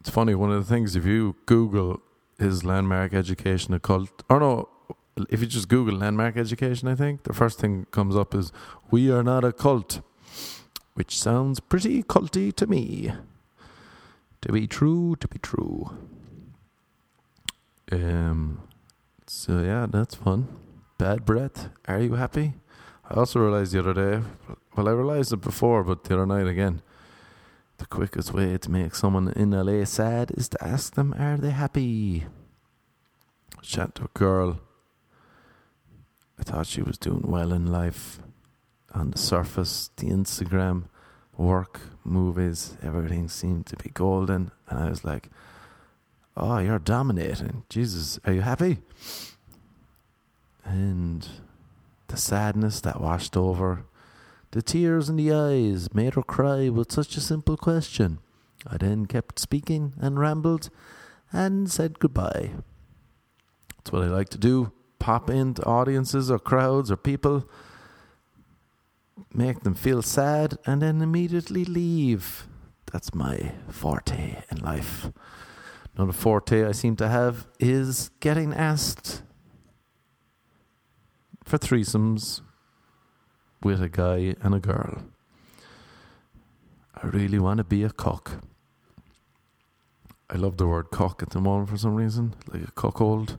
It's 0.00 0.10
funny, 0.10 0.34
one 0.34 0.52
of 0.52 0.66
the 0.66 0.72
things 0.72 0.96
if 0.96 1.04
you 1.04 1.36
Google 1.46 2.00
is 2.38 2.64
landmark 2.64 3.14
education 3.14 3.74
a 3.74 3.80
cult 3.80 4.22
or 4.28 4.40
no 4.40 4.68
if 5.30 5.40
you 5.40 5.46
just 5.46 5.68
Google 5.68 5.96
landmark 5.98 6.36
education, 6.36 6.88
I 6.88 6.94
think 6.94 7.22
the 7.22 7.32
first 7.32 7.58
thing 7.60 7.86
comes 7.90 8.16
up 8.16 8.34
is 8.34 8.52
we 8.90 9.10
are 9.10 9.22
not 9.22 9.44
a 9.44 9.52
cult. 9.52 10.00
Which 10.94 11.18
sounds 11.18 11.60
pretty 11.60 12.02
culty 12.02 12.54
to 12.54 12.66
me. 12.66 13.12
To 14.42 14.52
be 14.52 14.66
true, 14.66 15.16
to 15.20 15.28
be 15.28 15.38
true. 15.38 15.96
Um 17.92 18.62
so 19.26 19.60
yeah, 19.60 19.86
that's 19.88 20.14
fun. 20.14 20.48
Bad 20.98 21.24
breath. 21.24 21.68
Are 21.88 22.00
you 22.00 22.14
happy? 22.14 22.54
I 23.10 23.14
also 23.14 23.40
realized 23.40 23.72
the 23.72 23.80
other 23.80 23.94
day, 23.94 24.26
well, 24.76 24.88
I 24.88 24.92
realized 24.92 25.32
it 25.32 25.40
before, 25.40 25.84
but 25.84 26.04
the 26.04 26.14
other 26.14 26.26
night 26.26 26.46
again, 26.46 26.80
the 27.78 27.86
quickest 27.86 28.32
way 28.32 28.56
to 28.56 28.70
make 28.70 28.94
someone 28.94 29.28
in 29.34 29.50
LA 29.50 29.84
sad 29.84 30.30
is 30.30 30.48
to 30.50 30.64
ask 30.64 30.94
them, 30.94 31.14
are 31.18 31.36
they 31.36 31.50
happy? 31.50 32.26
Chat 33.62 33.94
to 33.96 34.04
a 34.04 34.08
girl. 34.14 34.60
I 36.38 36.42
thought 36.44 36.66
she 36.66 36.82
was 36.82 36.98
doing 36.98 37.22
well 37.26 37.52
in 37.52 37.66
life. 37.66 38.20
On 38.94 39.10
the 39.10 39.18
surface, 39.18 39.90
the 39.96 40.06
Instagram, 40.06 40.84
work, 41.36 41.80
movies, 42.04 42.76
everything 42.82 43.28
seemed 43.28 43.66
to 43.66 43.76
be 43.76 43.90
golden. 43.90 44.52
And 44.68 44.78
I 44.78 44.88
was 44.88 45.04
like, 45.04 45.28
Oh, 46.36 46.58
you're 46.58 46.80
dominating. 46.80 47.62
Jesus, 47.68 48.18
are 48.24 48.32
you 48.32 48.40
happy? 48.40 48.78
And 50.64 51.28
the 52.08 52.16
sadness 52.16 52.80
that 52.80 53.00
washed 53.00 53.36
over, 53.36 53.84
the 54.50 54.62
tears 54.62 55.08
in 55.08 55.16
the 55.16 55.32
eyes 55.32 55.92
made 55.94 56.14
her 56.14 56.22
cry 56.22 56.68
with 56.68 56.90
such 56.90 57.16
a 57.16 57.20
simple 57.20 57.56
question. 57.56 58.18
I 58.66 58.78
then 58.78 59.06
kept 59.06 59.38
speaking 59.38 59.92
and 60.00 60.18
rambled 60.18 60.70
and 61.32 61.70
said 61.70 61.98
goodbye. 61.98 62.50
That's 63.76 63.92
what 63.92 64.02
I 64.02 64.06
like 64.06 64.30
to 64.30 64.38
do 64.38 64.72
pop 64.98 65.28
into 65.28 65.62
audiences 65.64 66.30
or 66.30 66.38
crowds 66.38 66.90
or 66.90 66.96
people, 66.96 67.46
make 69.32 69.60
them 69.60 69.74
feel 69.74 70.02
sad, 70.02 70.58
and 70.66 70.82
then 70.82 71.00
immediately 71.00 71.64
leave. 71.64 72.46
That's 72.92 73.14
my 73.14 73.52
forte 73.68 74.42
in 74.50 74.58
life. 74.58 75.10
Another 75.96 76.12
forte 76.12 76.64
I 76.64 76.72
seem 76.72 76.96
to 76.96 77.08
have 77.08 77.46
is 77.58 78.10
getting 78.20 78.52
asked 78.52 79.22
for 81.44 81.58
threesomes 81.58 82.40
with 83.62 83.82
a 83.82 83.88
guy 83.88 84.34
and 84.42 84.54
a 84.54 84.60
girl. 84.60 85.02
I 86.94 87.06
really 87.06 87.38
want 87.38 87.58
to 87.58 87.64
be 87.64 87.82
a 87.84 87.90
cock. 87.90 88.42
I 90.30 90.36
love 90.36 90.56
the 90.56 90.66
word 90.66 90.90
cock 90.90 91.22
at 91.22 91.30
the 91.30 91.40
moment 91.40 91.68
for 91.68 91.76
some 91.76 91.94
reason, 91.94 92.34
like 92.52 92.62
a 92.62 92.72
cuckold. 92.72 93.38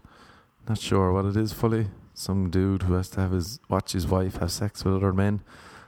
Not 0.68 0.80
sure 0.80 1.12
what 1.12 1.26
it 1.26 1.36
is 1.36 1.52
fully. 1.52 1.88
Some 2.18 2.50
dude 2.50 2.84
who 2.84 2.94
has 2.94 3.10
to 3.10 3.20
have 3.20 3.32
his 3.32 3.60
watch 3.68 3.92
his 3.92 4.08
wife 4.08 4.38
have 4.38 4.50
sex 4.50 4.86
with 4.86 4.96
other 4.96 5.12
men. 5.12 5.42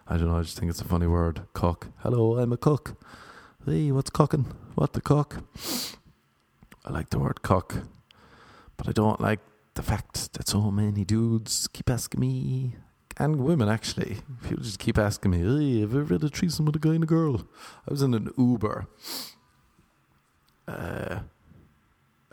I 0.09 0.17
don't 0.17 0.27
know. 0.27 0.37
I 0.37 0.41
just 0.41 0.59
think 0.59 0.69
it's 0.69 0.81
a 0.81 0.85
funny 0.85 1.07
word. 1.07 1.43
Cock. 1.53 1.87
Hello, 1.99 2.37
I'm 2.37 2.51
a 2.51 2.57
cock. 2.57 2.97
Hey, 3.65 3.93
what's 3.93 4.09
cocking? 4.09 4.53
What 4.75 4.91
the 4.91 4.99
cock? 4.99 5.41
I 6.83 6.91
like 6.91 7.11
the 7.11 7.19
word 7.19 7.43
cock, 7.43 7.77
but 8.75 8.89
I 8.89 8.91
don't 8.91 9.21
like 9.21 9.39
the 9.75 9.81
fact 9.81 10.33
that 10.33 10.49
so 10.49 10.69
many 10.69 11.05
dudes 11.05 11.69
keep 11.69 11.89
asking 11.89 12.19
me, 12.19 12.75
and 13.17 13.37
women 13.37 13.69
actually, 13.69 14.17
people 14.43 14.63
just 14.63 14.79
keep 14.79 14.97
asking 14.97 15.31
me, 15.31 15.37
hey, 15.37 15.79
have 15.79 15.93
you 15.93 16.01
ever 16.01 16.15
had 16.15 16.23
a 16.25 16.29
threesome 16.29 16.65
with 16.65 16.75
a 16.75 16.79
guy 16.79 16.95
and 16.95 17.05
a 17.05 17.07
girl? 17.07 17.47
I 17.87 17.91
was 17.91 18.01
in 18.01 18.13
an 18.13 18.33
Uber. 18.37 18.85
Uh, 20.67 21.19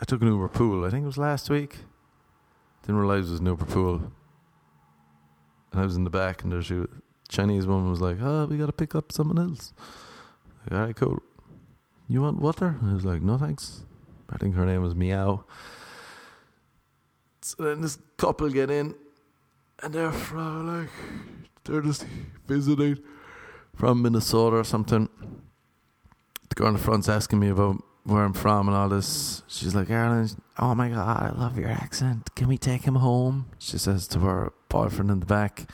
I 0.00 0.04
took 0.04 0.20
an 0.20 0.28
Uber 0.28 0.48
pool, 0.48 0.84
I 0.84 0.90
think 0.90 1.04
it 1.04 1.06
was 1.06 1.18
last 1.18 1.48
week. 1.48 1.78
Didn't 2.86 2.96
realize 2.96 3.28
it 3.28 3.32
was 3.32 3.40
Uber 3.40 3.64
pool. 3.64 4.12
And 5.72 5.80
I 5.80 5.84
was 5.84 5.96
in 5.96 6.04
the 6.04 6.10
back, 6.10 6.42
and 6.42 6.52
there's 6.52 6.70
a 6.70 6.86
Chinese 7.28 7.66
woman 7.66 7.90
was 7.90 8.00
like, 8.00 8.18
oh, 8.20 8.46
we 8.46 8.58
got 8.58 8.66
to 8.66 8.72
pick 8.72 8.94
up 8.94 9.10
someone 9.10 9.38
else. 9.38 9.72
Like, 10.62 10.78
All 10.78 10.86
right, 10.86 10.96
cool. 10.96 11.22
You 12.08 12.20
want 12.20 12.40
water? 12.40 12.76
I 12.84 12.92
was 12.92 13.04
like, 13.04 13.22
no 13.22 13.38
thanks. 13.38 13.84
I 14.28 14.36
think 14.36 14.54
her 14.54 14.66
name 14.66 14.82
was 14.82 14.94
Meow. 14.94 15.44
So 17.40 17.62
then 17.62 17.80
this 17.80 17.98
couple 18.16 18.48
get 18.50 18.70
in, 18.70 18.94
and 19.82 19.94
they're 19.94 20.12
from 20.12 20.80
like 20.80 20.90
they're 21.64 21.80
just 21.80 22.06
visiting 22.46 22.98
from 23.74 24.02
Minnesota 24.02 24.56
or 24.56 24.64
something. 24.64 25.08
The 26.48 26.54
girl 26.54 26.68
in 26.68 26.74
the 26.74 26.78
front's 26.78 27.08
asking 27.08 27.40
me 27.40 27.48
about 27.48 27.82
where 28.04 28.22
I'm 28.22 28.34
from 28.34 28.68
and 28.68 28.76
all 28.76 28.88
this. 28.88 29.42
She's 29.48 29.74
like, 29.74 29.90
Ireland, 29.90 30.36
oh 30.58 30.74
my 30.74 30.90
god, 30.90 31.22
I 31.22 31.38
love 31.38 31.58
your 31.58 31.70
accent. 31.70 32.34
Can 32.34 32.48
we 32.48 32.58
take 32.58 32.82
him 32.82 32.96
home? 32.96 33.46
She 33.58 33.78
says 33.78 34.06
to 34.08 34.20
her 34.20 34.52
boyfriend 34.68 35.10
in 35.10 35.20
the 35.20 35.26
back. 35.26 35.68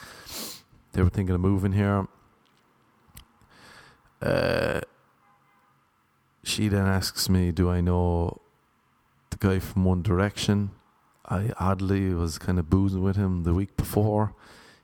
They 0.92 1.02
were 1.02 1.10
thinking 1.10 1.34
of 1.34 1.40
moving 1.40 1.72
here. 1.72 2.06
Uh, 4.22 4.80
she 6.42 6.68
then 6.68 6.86
asks 6.86 7.28
me, 7.28 7.52
Do 7.52 7.68
I 7.68 7.80
know 7.80 8.40
the 9.30 9.36
guy 9.36 9.58
from 9.58 9.84
One 9.84 10.02
Direction? 10.02 10.70
I 11.26 11.52
oddly 11.58 12.12
was 12.12 12.38
kind 12.38 12.58
of 12.58 12.68
boozing 12.68 13.02
with 13.02 13.16
him 13.16 13.44
the 13.44 13.54
week 13.54 13.76
before, 13.76 14.34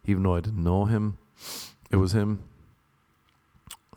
even 0.05 0.23
though 0.23 0.35
I 0.35 0.41
didn't 0.41 0.63
know 0.63 0.85
him. 0.85 1.19
It 1.91 1.97
was 1.97 2.13
him. 2.13 2.45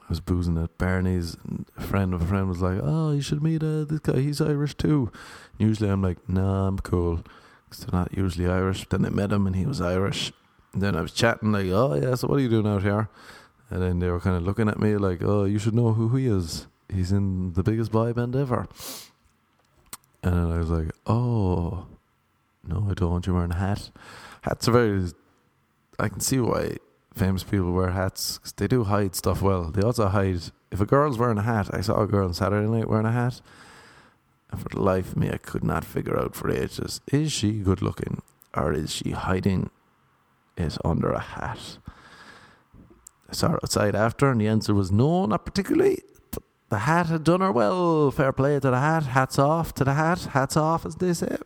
I 0.10 0.14
was 0.14 0.22
boozing 0.22 0.58
at 0.58 0.76
Barney's, 0.80 1.38
and 1.48 1.68
a 1.78 1.82
friend 1.82 2.16
of 2.16 2.24
a 2.24 2.26
friend 2.26 2.50
was 2.50 2.64
like, 2.64 2.80
"Oh, 2.82 3.12
you 3.12 3.22
should 3.22 3.44
meet 3.44 3.62
uh, 3.62 3.84
this 3.84 4.00
guy. 4.00 4.20
He's 4.20 4.42
Irish 4.42 4.74
too." 4.74 5.12
Usually, 5.60 5.88
I'm 5.88 6.02
like, 6.02 6.18
"Nah, 6.28 6.68
I'm 6.68 6.80
cool," 6.80 7.24
because 7.70 7.86
they're 7.86 8.00
not 8.00 8.18
usually 8.18 8.48
Irish. 8.48 8.88
Then 8.90 9.06
I 9.06 9.10
met 9.10 9.32
him, 9.32 9.46
and 9.46 9.56
he 9.56 9.68
was 9.68 9.80
Irish. 9.80 10.34
And 10.74 10.82
then 10.82 10.96
I 10.96 11.02
was 11.02 11.12
chatting 11.12 11.52
like, 11.52 11.68
"Oh 11.68 11.94
yeah, 11.94 12.16
so 12.16 12.28
what 12.28 12.40
are 12.40 12.42
you 12.42 12.50
doing 12.50 12.66
out 12.66 12.82
here?" 12.82 13.08
And 13.70 13.84
then 13.84 14.00
they 14.00 14.10
were 14.10 14.20
kind 14.20 14.36
of 14.36 14.42
looking 14.42 14.68
at 14.68 14.80
me 14.80 14.98
like, 14.98 15.22
"Oh, 15.22 15.44
you 15.44 15.60
should 15.60 15.76
know 15.76 15.94
who 15.94 16.10
he 16.16 16.26
is. 16.26 16.66
He's 16.92 17.12
in 17.12 17.54
the 17.54 17.62
biggest 17.62 17.92
boy 17.92 18.12
band 18.12 18.36
ever." 18.36 18.68
And 20.24 20.34
then 20.34 20.52
I 20.52 20.58
was 20.58 20.72
like, 20.72 20.90
"Oh, 21.06 21.86
no, 22.68 22.88
I 22.90 22.96
don't. 22.96 23.12
Want 23.12 23.28
You're 23.28 23.36
wearing 23.36 23.52
a 23.52 23.56
hat. 23.56 23.92
Hats 24.42 24.68
are 24.68 24.72
very. 24.72 25.04
I 26.00 26.10
can 26.10 26.20
see 26.20 26.40
why 26.40 26.78
famous 27.20 27.44
people 27.44 27.72
wear 27.72 27.92
hats 27.92 28.38
'cause 28.38 28.54
they 28.54 28.68
do 28.68 28.84
hide 28.86 29.14
stuff 29.16 29.42
well. 29.42 29.64
They 29.72 29.82
also 29.82 30.08
hide. 30.08 30.44
If 30.72 30.80
a 30.82 30.86
girl's 30.86 31.18
wearing 31.20 31.38
a 31.38 31.50
hat, 31.54 31.68
I 31.78 31.82
saw 31.82 32.02
a 32.02 32.08
girl 32.08 32.28
on 32.28 32.34
Saturday 32.34 32.70
night 32.70 32.90
wearing 32.90 33.06
a 33.06 33.12
hat, 33.12 33.42
and 34.50 34.62
for 34.62 34.70
the 34.70 34.82
life 34.82 35.10
of 35.12 35.18
me, 35.18 35.28
I 35.30 35.38
could 35.38 35.64
not 35.64 35.84
figure 35.96 36.18
out 36.22 36.36
for 36.36 36.50
ages: 36.50 37.02
is 37.08 37.32
she 37.32 37.60
good 37.70 37.82
looking 37.82 38.22
or 38.56 38.74
is 38.74 38.90
she 38.92 39.12
hiding 39.12 39.70
it 40.58 40.78
under 40.84 41.12
a 41.12 41.20
hat? 41.20 41.62
I 43.30 43.34
saw 43.34 43.50
her 43.50 43.60
outside 43.64 43.96
after, 43.96 44.32
and 44.32 44.42
the 44.42 44.48
answer 44.48 44.74
was 44.74 44.92
no, 44.92 45.26
not 45.26 45.46
particularly. 45.46 46.02
But 46.32 46.44
the 46.70 46.80
hat 46.80 47.08
had 47.08 47.24
done 47.24 47.42
her 47.42 47.52
well. 47.52 48.12
Fair 48.12 48.34
play 48.34 48.60
to 48.60 48.72
the 48.72 48.80
hat. 48.80 49.04
Hats 49.04 49.38
off 49.38 49.74
to 49.76 49.84
the 49.84 49.94
hat. 49.94 50.20
Hats 50.38 50.58
off, 50.58 50.86
as 50.86 50.96
they 50.96 51.14
say. 51.14 51.38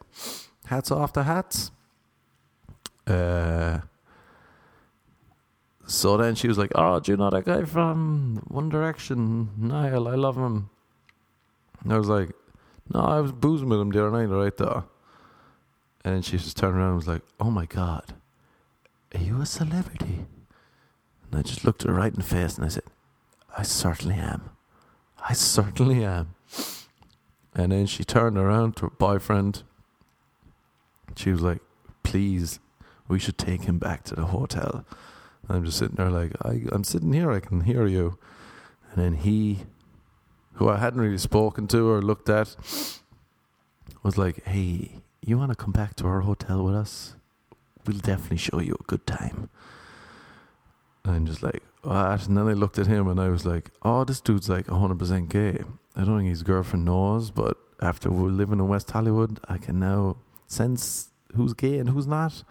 Hats 0.65 0.91
off 0.91 1.11
to 1.13 1.23
hats. 1.23 1.71
Uh, 3.05 3.79
so 5.85 6.17
then 6.17 6.35
she 6.35 6.47
was 6.47 6.57
like, 6.57 6.71
"Oh, 6.75 6.99
do 6.99 7.11
you 7.11 7.17
know 7.17 7.29
that 7.29 7.45
guy 7.45 7.63
from 7.65 8.41
One 8.47 8.69
Direction, 8.69 9.51
Niall? 9.57 10.07
I 10.07 10.15
love 10.15 10.37
him." 10.37 10.69
And 11.83 11.93
I 11.93 11.97
was 11.97 12.07
like, 12.07 12.31
"No, 12.93 13.01
I 13.01 13.19
was 13.19 13.31
boozing 13.31 13.69
with 13.69 13.81
him 13.81 13.89
the 13.89 14.05
other 14.05 14.17
night, 14.17 14.33
right 14.33 14.55
there." 14.55 14.83
And 16.05 16.15
then 16.15 16.21
she 16.21 16.37
just 16.37 16.57
turned 16.57 16.77
around 16.77 16.87
and 16.87 16.95
was 16.97 17.07
like, 17.07 17.23
"Oh 17.39 17.51
my 17.51 17.65
god, 17.65 18.13
are 19.13 19.21
you 19.21 19.41
a 19.41 19.45
celebrity?" 19.45 20.25
And 21.23 21.39
I 21.39 21.41
just 21.41 21.65
looked 21.65 21.83
her 21.83 21.93
right 21.93 22.13
in 22.13 22.19
the 22.19 22.25
face 22.25 22.55
and 22.57 22.65
I 22.65 22.69
said, 22.69 22.83
"I 23.57 23.63
certainly 23.63 24.15
am. 24.15 24.49
I 25.27 25.33
certainly 25.33 26.03
am." 26.05 26.35
And 27.55 27.71
then 27.71 27.85
she 27.85 28.03
turned 28.03 28.37
around 28.37 28.77
to 28.77 28.85
her 28.85 28.89
boyfriend. 28.89 29.63
She 31.15 31.31
was 31.31 31.41
like, 31.41 31.61
"Please, 32.03 32.59
we 33.07 33.19
should 33.19 33.37
take 33.37 33.63
him 33.63 33.77
back 33.77 34.03
to 34.05 34.15
the 34.15 34.27
hotel." 34.27 34.85
I'm 35.49 35.65
just 35.65 35.77
sitting 35.77 35.95
there 35.95 36.09
like, 36.09 36.33
I, 36.43 36.61
I'm 36.71 36.83
sitting 36.83 37.13
here, 37.13 37.31
I 37.31 37.39
can 37.39 37.61
hear 37.61 37.85
you. 37.85 38.17
And 38.91 39.03
then 39.03 39.13
he, 39.15 39.59
who 40.53 40.69
I 40.69 40.77
hadn't 40.77 41.01
really 41.01 41.17
spoken 41.17 41.67
to 41.67 41.89
or 41.89 42.01
looked 42.01 42.29
at, 42.29 42.55
was 44.03 44.17
like, 44.17 44.43
"Hey, 44.45 45.01
you 45.21 45.37
want 45.37 45.51
to 45.51 45.55
come 45.55 45.71
back 45.71 45.95
to 45.95 46.07
our 46.07 46.21
hotel 46.21 46.63
with 46.63 46.75
us? 46.75 47.15
We'll 47.85 47.97
definitely 47.97 48.37
show 48.37 48.59
you 48.59 48.75
a 48.79 48.83
good 48.83 49.07
time." 49.07 49.49
And 51.05 51.15
I'm 51.15 51.25
just 51.25 51.43
like, 51.43 51.63
what? 51.83 52.27
And 52.27 52.37
then 52.37 52.47
I 52.47 52.53
looked 52.53 52.79
at 52.79 52.87
him 52.87 53.07
and 53.07 53.19
I 53.19 53.29
was 53.29 53.45
like, 53.45 53.69
oh, 53.81 54.03
this 54.03 54.21
dude's 54.21 54.49
like 54.49 54.67
100% 54.67 55.29
gay. 55.29 55.63
I 55.95 56.05
don't 56.05 56.17
think 56.17 56.29
his 56.29 56.43
girlfriend 56.43 56.85
knows, 56.85 57.29
but 57.29 57.57
after 57.81 58.09
we're 58.09 58.29
living 58.29 58.59
in 58.59 58.67
West 58.67 58.91
Hollywood, 58.91 59.39
I 59.47 59.57
can 59.57 59.79
now 59.79 60.17
sense 60.47 61.09
who's 61.35 61.53
gay 61.53 61.77
and 61.77 61.89
who's 61.89 62.07
not. 62.07 62.43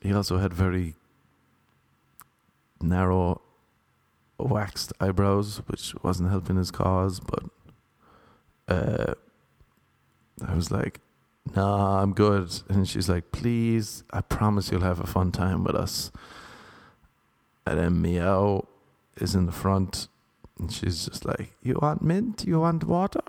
He 0.00 0.12
also 0.12 0.38
had 0.38 0.52
very 0.52 0.96
narrow, 2.82 3.40
waxed 4.38 4.92
eyebrows, 5.00 5.62
which 5.66 5.94
wasn't 6.02 6.30
helping 6.30 6.56
his 6.56 6.70
cause. 6.70 7.20
But 7.20 7.44
uh, 8.68 9.14
I 10.46 10.54
was 10.54 10.70
like, 10.70 11.00
"Nah, 11.54 12.02
I'm 12.02 12.12
good." 12.12 12.62
And 12.68 12.88
she's 12.88 13.08
like, 13.08 13.32
"Please, 13.32 14.04
I 14.12 14.20
promise 14.20 14.70
you'll 14.70 14.80
have 14.82 15.00
a 15.00 15.06
fun 15.06 15.32
time 15.32 15.64
with 15.64 15.76
us." 15.76 16.10
And 17.66 17.78
then 17.78 18.02
Meow 18.02 18.66
is 19.16 19.34
in 19.34 19.46
the 19.46 19.52
front, 19.52 20.08
and 20.58 20.72
she's 20.72 21.06
just 21.06 21.24
like, 21.24 21.54
"You 21.62 21.78
want 21.80 22.02
mint? 22.02 22.44
You 22.46 22.60
want 22.60 22.84
water?" 22.84 23.22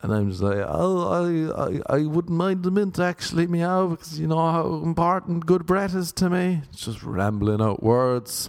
And 0.00 0.12
I'm 0.12 0.30
just 0.30 0.42
like, 0.42 0.64
oh, 0.68 1.08
I, 1.08 1.94
I, 1.94 1.98
I 1.98 2.06
wouldn't 2.06 2.36
mind 2.36 2.62
the 2.62 2.70
mint 2.70 3.00
actually, 3.00 3.48
meow, 3.48 3.88
because 3.88 4.18
you 4.18 4.28
know 4.28 4.52
how 4.52 4.80
important 4.84 5.46
good 5.46 5.66
breath 5.66 5.94
is 5.94 6.12
to 6.12 6.30
me. 6.30 6.62
It's 6.72 6.84
just 6.84 7.02
rambling 7.02 7.60
out 7.60 7.82
words. 7.82 8.48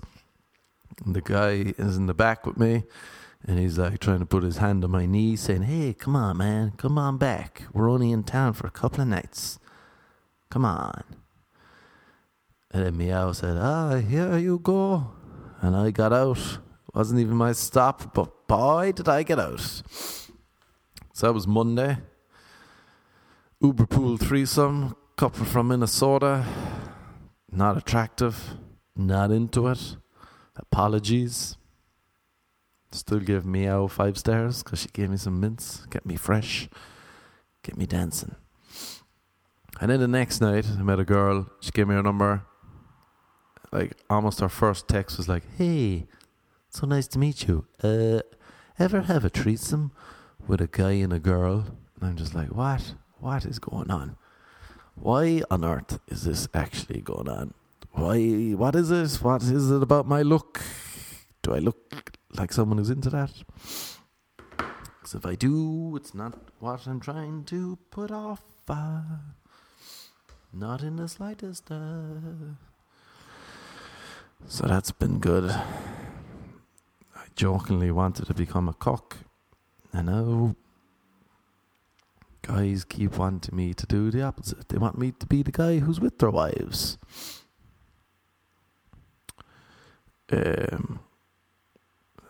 And 1.03 1.15
the 1.15 1.21
guy 1.21 1.73
is 1.77 1.97
in 1.97 2.05
the 2.05 2.13
back 2.13 2.45
with 2.45 2.57
me, 2.57 2.83
and 3.47 3.57
he's 3.57 3.79
like 3.79 3.99
trying 3.99 4.19
to 4.19 4.25
put 4.25 4.43
his 4.43 4.57
hand 4.57 4.83
on 4.83 4.91
my 4.91 5.07
knee, 5.07 5.35
saying, 5.35 5.63
Hey, 5.63 5.93
come 5.93 6.15
on, 6.15 6.37
man, 6.37 6.73
come 6.77 6.99
on 6.99 7.17
back. 7.17 7.63
We're 7.73 7.89
only 7.89 8.11
in 8.11 8.23
town 8.23 8.53
for 8.53 8.67
a 8.67 8.71
couple 8.71 9.01
of 9.01 9.07
nights. 9.07 9.57
Come 10.51 10.65
on. 10.65 11.03
And 12.71 12.85
then 12.85 12.97
Meow 12.97 13.31
said, 13.31 13.57
Ah, 13.57 13.97
here 13.97 14.37
you 14.37 14.59
go. 14.59 15.11
And 15.61 15.75
I 15.75 15.89
got 15.89 16.13
out. 16.13 16.59
Wasn't 16.93 17.19
even 17.19 17.37
my 17.37 17.53
stop, 17.53 18.13
but 18.13 18.47
boy, 18.47 18.91
did 18.91 19.07
I 19.07 19.23
get 19.23 19.39
out. 19.39 19.81
So 21.19 21.27
that 21.27 21.33
was 21.33 21.45
Monday. 21.45 21.97
Uber 23.59 23.87
pool 23.87 24.15
threesome, 24.15 24.95
couple 25.17 25.43
from 25.43 25.67
Minnesota. 25.67 26.45
Not 27.51 27.75
attractive, 27.75 28.51
not 28.95 29.29
into 29.29 29.67
it. 29.67 29.97
Apologies. 30.55 31.57
Still 32.93 33.19
give 33.19 33.45
Meow 33.45 33.87
five 33.87 34.17
stars 34.17 34.63
because 34.63 34.79
she 34.79 34.87
gave 34.93 35.09
me 35.09 35.17
some 35.17 35.41
mints, 35.41 35.85
get 35.87 36.05
me 36.05 36.15
fresh, 36.15 36.69
get 37.63 37.75
me 37.75 37.85
dancing. 37.85 38.35
And 39.81 39.91
then 39.91 39.99
the 39.99 40.07
next 40.07 40.39
night, 40.39 40.67
I 40.79 40.83
met 40.83 41.01
a 41.01 41.03
girl. 41.03 41.49
She 41.59 41.71
gave 41.71 41.89
me 41.89 41.95
her 41.95 42.01
number. 42.01 42.43
Like 43.73 43.97
almost 44.09 44.39
her 44.39 44.47
first 44.47 44.87
text 44.87 45.17
was 45.17 45.27
like, 45.27 45.43
"Hey, 45.57 46.07
so 46.69 46.87
nice 46.87 47.07
to 47.09 47.19
meet 47.19 47.45
you. 47.45 47.65
Uh, 47.83 48.21
ever 48.79 49.01
have 49.01 49.25
a 49.25 49.29
threesome 49.29 49.91
with 50.49 50.59
a 50.59 50.67
guy 50.67 50.95
and 51.05 51.13
a 51.13 51.19
girl?" 51.19 51.57
And 51.95 52.09
I'm 52.09 52.17
just 52.17 52.35
like, 52.35 52.49
"What? 52.49 52.95
What 53.19 53.45
is 53.45 53.59
going 53.59 53.91
on? 53.91 54.17
Why 54.95 55.41
on 55.49 55.63
earth 55.63 55.99
is 56.07 56.23
this 56.23 56.47
actually 56.53 57.01
going 57.01 57.29
on? 57.29 57.53
Why? 57.91 58.17
What 58.61 58.75
is 58.75 58.91
it? 58.91 59.23
What 59.23 59.43
is 59.43 59.71
it 59.71 59.81
about 59.81 60.07
my 60.07 60.21
look? 60.23 60.61
Do 61.43 61.53
I 61.53 61.59
look 61.59 62.19
like 62.39 62.51
someone 62.51 62.77
who's 62.79 62.89
into 62.89 63.09
that?" 63.11 63.31
Because 64.57 65.13
if 65.15 65.25
I 65.25 65.35
do, 65.35 65.95
it's 65.95 66.13
not 66.13 66.33
what 66.59 66.85
I'm 66.87 66.99
trying 66.99 67.45
to 67.45 67.77
put 67.91 68.11
off. 68.11 68.43
Uh, 68.67 69.01
not 70.51 70.83
in 70.83 70.97
the 70.97 71.07
slightest. 71.07 71.71
Uh. 71.71 72.55
So 74.47 74.67
that's 74.67 74.91
been 74.91 75.19
good. 75.19 75.49
I 75.49 77.25
jokingly 77.35 77.91
wanted 77.91 78.25
to 78.27 78.33
become 78.33 78.67
a 78.69 78.73
cook. 78.73 79.17
And 79.91 80.07
now 80.07 80.55
guys 82.41 82.83
keep 82.83 83.17
wanting 83.17 83.55
me 83.55 83.73
to 83.73 83.85
do 83.85 84.11
the 84.11 84.21
opposite. 84.23 84.69
They 84.69 84.77
want 84.77 84.97
me 84.97 85.11
to 85.19 85.25
be 85.25 85.43
the 85.43 85.51
guy 85.51 85.79
who's 85.79 85.99
with 85.99 86.17
their 86.19 86.31
wives. 86.31 86.97
Um, 90.31 90.99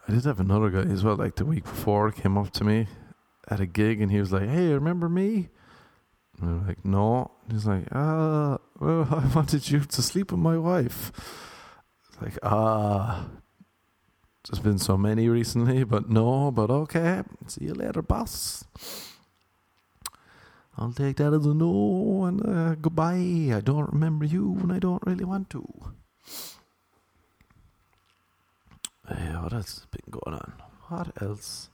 I 0.08 0.14
did 0.14 0.26
have 0.26 0.40
another 0.40 0.70
guy 0.70 0.92
as 0.92 1.04
well, 1.04 1.16
like 1.16 1.36
the 1.36 1.46
week 1.46 1.64
before, 1.64 2.12
came 2.12 2.38
up 2.38 2.52
to 2.52 2.64
me 2.64 2.88
at 3.48 3.60
a 3.60 3.66
gig 3.66 4.02
and 4.02 4.12
he 4.12 4.20
was 4.20 4.32
like, 4.32 4.50
Hey, 4.50 4.74
remember 4.74 5.10
me? 5.10 5.50
And 6.42 6.50
I'm 6.50 6.68
like, 6.68 6.84
No. 6.86 7.32
He's 7.52 7.66
like, 7.66 7.88
Ah, 7.92 8.58
well, 8.80 9.08
I 9.12 9.28
wanted 9.36 9.70
you 9.70 9.82
to 9.82 10.02
sleep 10.02 10.32
with 10.32 10.40
my 10.40 10.58
wife. 10.58 11.12
It's 12.08 12.22
like, 12.22 12.38
Ah, 12.44 13.26
there's 14.50 14.64
been 14.64 14.80
so 14.80 14.98
many 14.98 15.30
recently, 15.30 15.84
but 15.84 16.10
no, 16.10 16.50
but 16.50 16.72
okay. 16.72 17.22
See 17.48 17.66
you 17.66 17.74
later, 17.74 18.02
boss. 18.02 18.66
I'll 20.76 20.92
take 20.92 21.18
that 21.18 21.34
as 21.34 21.46
a 21.46 21.54
no 21.54 22.24
and 22.26 22.44
uh, 22.44 22.76
goodbye. 22.76 23.54
I 23.54 23.62
don't 23.64 23.92
remember 23.92 24.26
you 24.26 24.58
and 24.62 24.74
I 24.74 24.80
don't 24.80 25.06
really 25.06 25.26
want 25.26 25.50
to. 25.52 25.66
Uh, 29.08 29.42
what 29.44 29.54
else 29.54 29.76
has 29.76 29.86
been 29.92 30.10
going 30.10 30.36
on? 30.36 30.54
What 30.88 31.22
else 31.22 31.70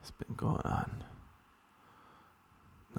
has 0.00 0.10
been 0.10 0.34
going 0.34 0.62
on? 0.64 1.04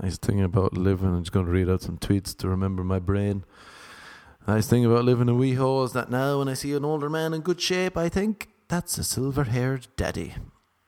Nice 0.01 0.17
thing 0.17 0.41
about 0.41 0.77
living, 0.77 1.09
I'm 1.09 1.23
just 1.23 1.33
going 1.33 1.45
to 1.47 1.51
read 1.51 1.69
out 1.69 1.81
some 1.81 1.97
tweets 1.97 2.37
to 2.37 2.47
remember 2.47 2.83
my 2.85 2.99
brain. 2.99 3.43
Nice 4.49 4.65
thing 4.65 4.83
about 4.83 5.05
living 5.05 5.29
in 5.29 5.37
WeHo 5.37 5.85
is 5.85 5.93
that 5.93 6.09
now 6.09 6.39
when 6.39 6.49
I 6.49 6.55
see 6.55 6.73
an 6.73 6.83
older 6.83 7.07
man 7.07 7.35
in 7.35 7.41
good 7.41 7.61
shape, 7.61 7.95
I 7.95 8.09
think 8.09 8.49
that's 8.67 8.97
a 8.97 9.03
silver 9.03 9.43
haired 9.43 9.85
daddy. 9.95 10.33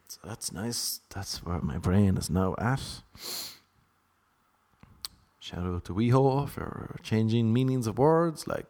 So 0.07 0.19
that's 0.23 0.51
nice. 0.51 1.01
That's 1.13 1.45
where 1.45 1.61
my 1.61 1.77
brain 1.77 2.17
is 2.17 2.27
now 2.27 2.55
at. 2.57 2.81
Shout 5.39 5.63
out 5.63 5.85
to 5.85 5.93
WeHo 5.93 6.49
for 6.49 6.99
changing 7.03 7.53
meanings 7.53 7.85
of 7.85 7.99
words 7.99 8.47
like 8.47 8.65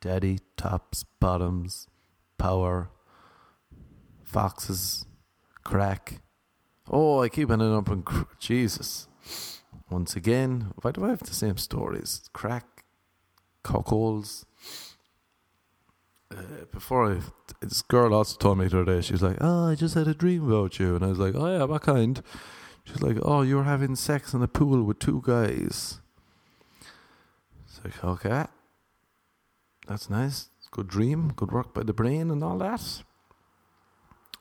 daddy, 0.00 0.40
tops, 0.56 1.04
bottoms, 1.20 1.86
power, 2.36 2.90
foxes, 4.24 5.06
crack. 5.62 6.20
Oh, 6.90 7.22
I 7.22 7.28
keep 7.28 7.48
ending 7.48 7.72
up 7.72 7.88
in 7.90 8.02
cr- 8.02 8.24
Jesus. 8.40 9.06
Once 9.88 10.16
again, 10.16 10.72
why 10.82 10.90
do 10.90 11.04
I 11.04 11.10
have 11.10 11.20
the 11.20 11.32
same 11.32 11.58
stories? 11.58 12.28
Crack, 12.32 12.77
cockholes. 13.64 14.44
Uh, 16.30 16.64
before 16.72 17.12
I, 17.12 17.20
this 17.60 17.82
girl 17.82 18.12
also 18.12 18.36
told 18.36 18.58
me 18.58 18.68
the 18.68 18.82
other 18.82 18.96
day, 18.96 19.00
she 19.00 19.12
was 19.12 19.22
like, 19.22 19.38
Oh, 19.40 19.70
I 19.70 19.74
just 19.74 19.94
had 19.94 20.08
a 20.08 20.14
dream 20.14 20.50
about 20.50 20.78
you. 20.78 20.96
And 20.96 21.04
I 21.04 21.08
was 21.08 21.18
like, 21.18 21.34
Oh, 21.34 21.58
yeah, 21.58 21.64
what 21.64 21.82
kind? 21.82 22.22
She's 22.84 23.02
like, 23.02 23.16
Oh, 23.22 23.42
you 23.42 23.56
were 23.56 23.64
having 23.64 23.96
sex 23.96 24.34
in 24.34 24.42
a 24.42 24.48
pool 24.48 24.82
with 24.82 24.98
two 24.98 25.22
guys. 25.24 26.00
It's 27.66 27.80
like, 27.84 28.04
Okay. 28.04 28.44
That's 29.86 30.10
nice. 30.10 30.50
Good 30.70 30.88
dream. 30.88 31.32
Good 31.34 31.50
work 31.50 31.72
by 31.72 31.82
the 31.82 31.94
brain 31.94 32.30
and 32.30 32.44
all 32.44 32.58
that. 32.58 33.02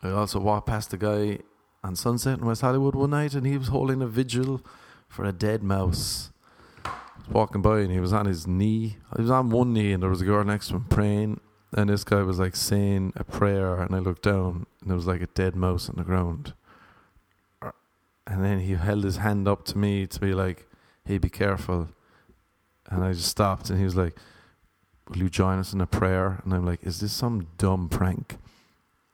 I 0.03 0.09
also 0.09 0.39
walked 0.39 0.67
past 0.67 0.93
a 0.93 0.97
guy 0.97 1.39
on 1.83 1.95
Sunset 1.95 2.39
in 2.39 2.45
West 2.45 2.61
Hollywood 2.61 2.95
one 2.95 3.11
night 3.11 3.33
and 3.33 3.47
he 3.47 3.57
was 3.57 3.69
holding 3.69 4.01
a 4.01 4.07
vigil 4.07 4.61
for 5.07 5.23
a 5.23 5.31
dead 5.31 5.63
mouse. 5.63 6.31
Walking 7.29 7.61
by 7.61 7.79
and 7.79 7.91
he 7.91 7.99
was 7.99 8.13
on 8.13 8.25
his 8.25 8.47
knee. 8.47 8.97
He 9.15 9.21
was 9.21 9.31
on 9.31 9.49
one 9.49 9.73
knee 9.73 9.91
and 9.91 10.01
there 10.01 10.09
was 10.09 10.21
a 10.21 10.25
girl 10.25 10.43
next 10.43 10.69
to 10.69 10.75
him 10.75 10.85
praying. 10.85 11.39
And 11.73 11.89
this 11.89 12.03
guy 12.03 12.21
was 12.21 12.39
like 12.39 12.55
saying 12.55 13.13
a 13.15 13.23
prayer 13.23 13.75
and 13.75 13.93
I 13.93 13.99
looked 13.99 14.23
down 14.23 14.65
and 14.81 14.89
there 14.89 14.95
was 14.95 15.07
like 15.07 15.21
a 15.21 15.27
dead 15.27 15.55
mouse 15.55 15.89
on 15.89 15.95
the 15.97 16.03
ground. 16.03 16.53
And 18.25 18.43
then 18.43 18.59
he 18.59 18.73
held 18.73 19.03
his 19.03 19.17
hand 19.17 19.47
up 19.47 19.65
to 19.65 19.77
me 19.77 20.07
to 20.07 20.19
be 20.19 20.33
like, 20.33 20.67
hey, 21.05 21.17
be 21.17 21.29
careful. 21.29 21.89
And 22.89 23.03
I 23.03 23.13
just 23.13 23.27
stopped 23.27 23.69
and 23.69 23.77
he 23.77 23.85
was 23.85 23.95
like, 23.95 24.17
will 25.09 25.17
you 25.17 25.29
join 25.29 25.59
us 25.59 25.73
in 25.73 25.81
a 25.81 25.87
prayer? 25.87 26.41
And 26.43 26.53
I'm 26.53 26.65
like, 26.65 26.83
is 26.83 26.99
this 26.99 27.13
some 27.13 27.47
dumb 27.57 27.89
prank? 27.89 28.37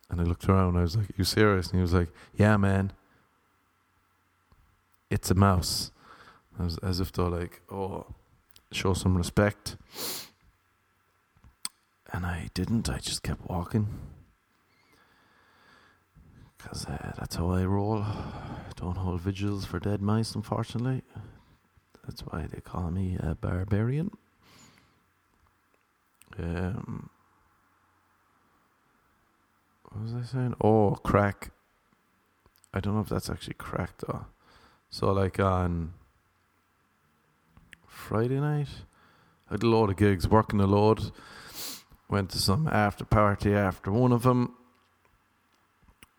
And 0.10 0.22
I 0.22 0.24
looked 0.24 0.48
around 0.48 0.70
and 0.70 0.78
I 0.78 0.82
was 0.82 0.96
like, 0.96 1.08
you 1.18 1.24
serious? 1.24 1.68
And 1.68 1.78
he 1.78 1.82
was 1.82 1.94
like, 1.94 2.10
yeah, 2.36 2.58
man. 2.58 2.92
It's 5.10 5.32
a 5.32 5.36
mouse. 5.36 5.92
As, 6.60 6.78
as 6.80 7.00
if 7.00 7.12
they're 7.12 7.30
like, 7.30 7.62
oh, 7.72 8.06
show 8.72 8.94
some 8.94 9.18
respect. 9.18 9.76
And 12.12 12.26
I 12.26 12.50
didn't. 12.54 12.90
I 12.90 13.00
just 13.00 13.24
kept 13.24 13.50
walking. 13.50 13.88
Because 16.58 16.86
uh, 16.86 17.14
that's 17.18 17.36
how 17.36 17.50
I 17.52 17.66
roll. 17.66 18.06
Don't 18.76 18.98
hold 18.98 19.22
vigils 19.22 19.66
for 19.66 19.80
dead 19.80 20.02
mice, 20.02 20.36
unfortunately. 20.36 21.02
That's 22.06 22.22
why 22.22 22.48
they 22.52 22.62
call 22.62 22.92
me 22.92 23.18
a 23.20 23.36
barbarian. 23.36 24.12
Um, 26.38 27.10
what 29.90 30.04
was 30.04 30.14
I 30.14 30.24
saying? 30.24 30.56
Oh, 30.62 30.92
crack. 31.04 31.52
I 32.74 32.80
don't 32.80 32.96
know 32.96 33.02
if 33.02 33.10
that's 33.10 33.30
actually 33.30 33.54
crack 33.54 33.92
though. 34.00 34.26
So 34.90 35.12
like 35.12 35.40
on 35.40 35.94
Friday 38.04 38.40
night, 38.40 38.68
I 39.50 39.54
had 39.54 39.64
a 39.64 39.68
lot 39.68 39.90
of 39.90 39.96
gigs, 39.96 40.28
working 40.28 40.60
a 40.60 40.68
lot. 40.68 41.10
Went 42.10 42.32
to 42.32 42.38
some 42.38 42.68
after 42.68 43.06
party 43.06 43.54
after 43.54 43.92
one 43.92 44.12
of 44.12 44.24
them. 44.24 44.56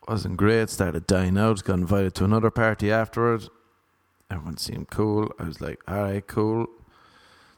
Wasn't 0.08 0.38
great. 0.38 0.70
Started 0.70 1.06
dying 1.06 1.36
out. 1.36 1.62
Got 1.62 1.74
invited 1.74 2.14
to 2.14 2.24
another 2.24 2.50
party 2.50 2.90
afterwards. 2.90 3.50
Everyone 4.30 4.56
seemed 4.56 4.88
cool. 4.88 5.30
I 5.38 5.44
was 5.44 5.60
like, 5.60 5.78
all 5.86 6.02
right, 6.02 6.26
cool. 6.26 6.66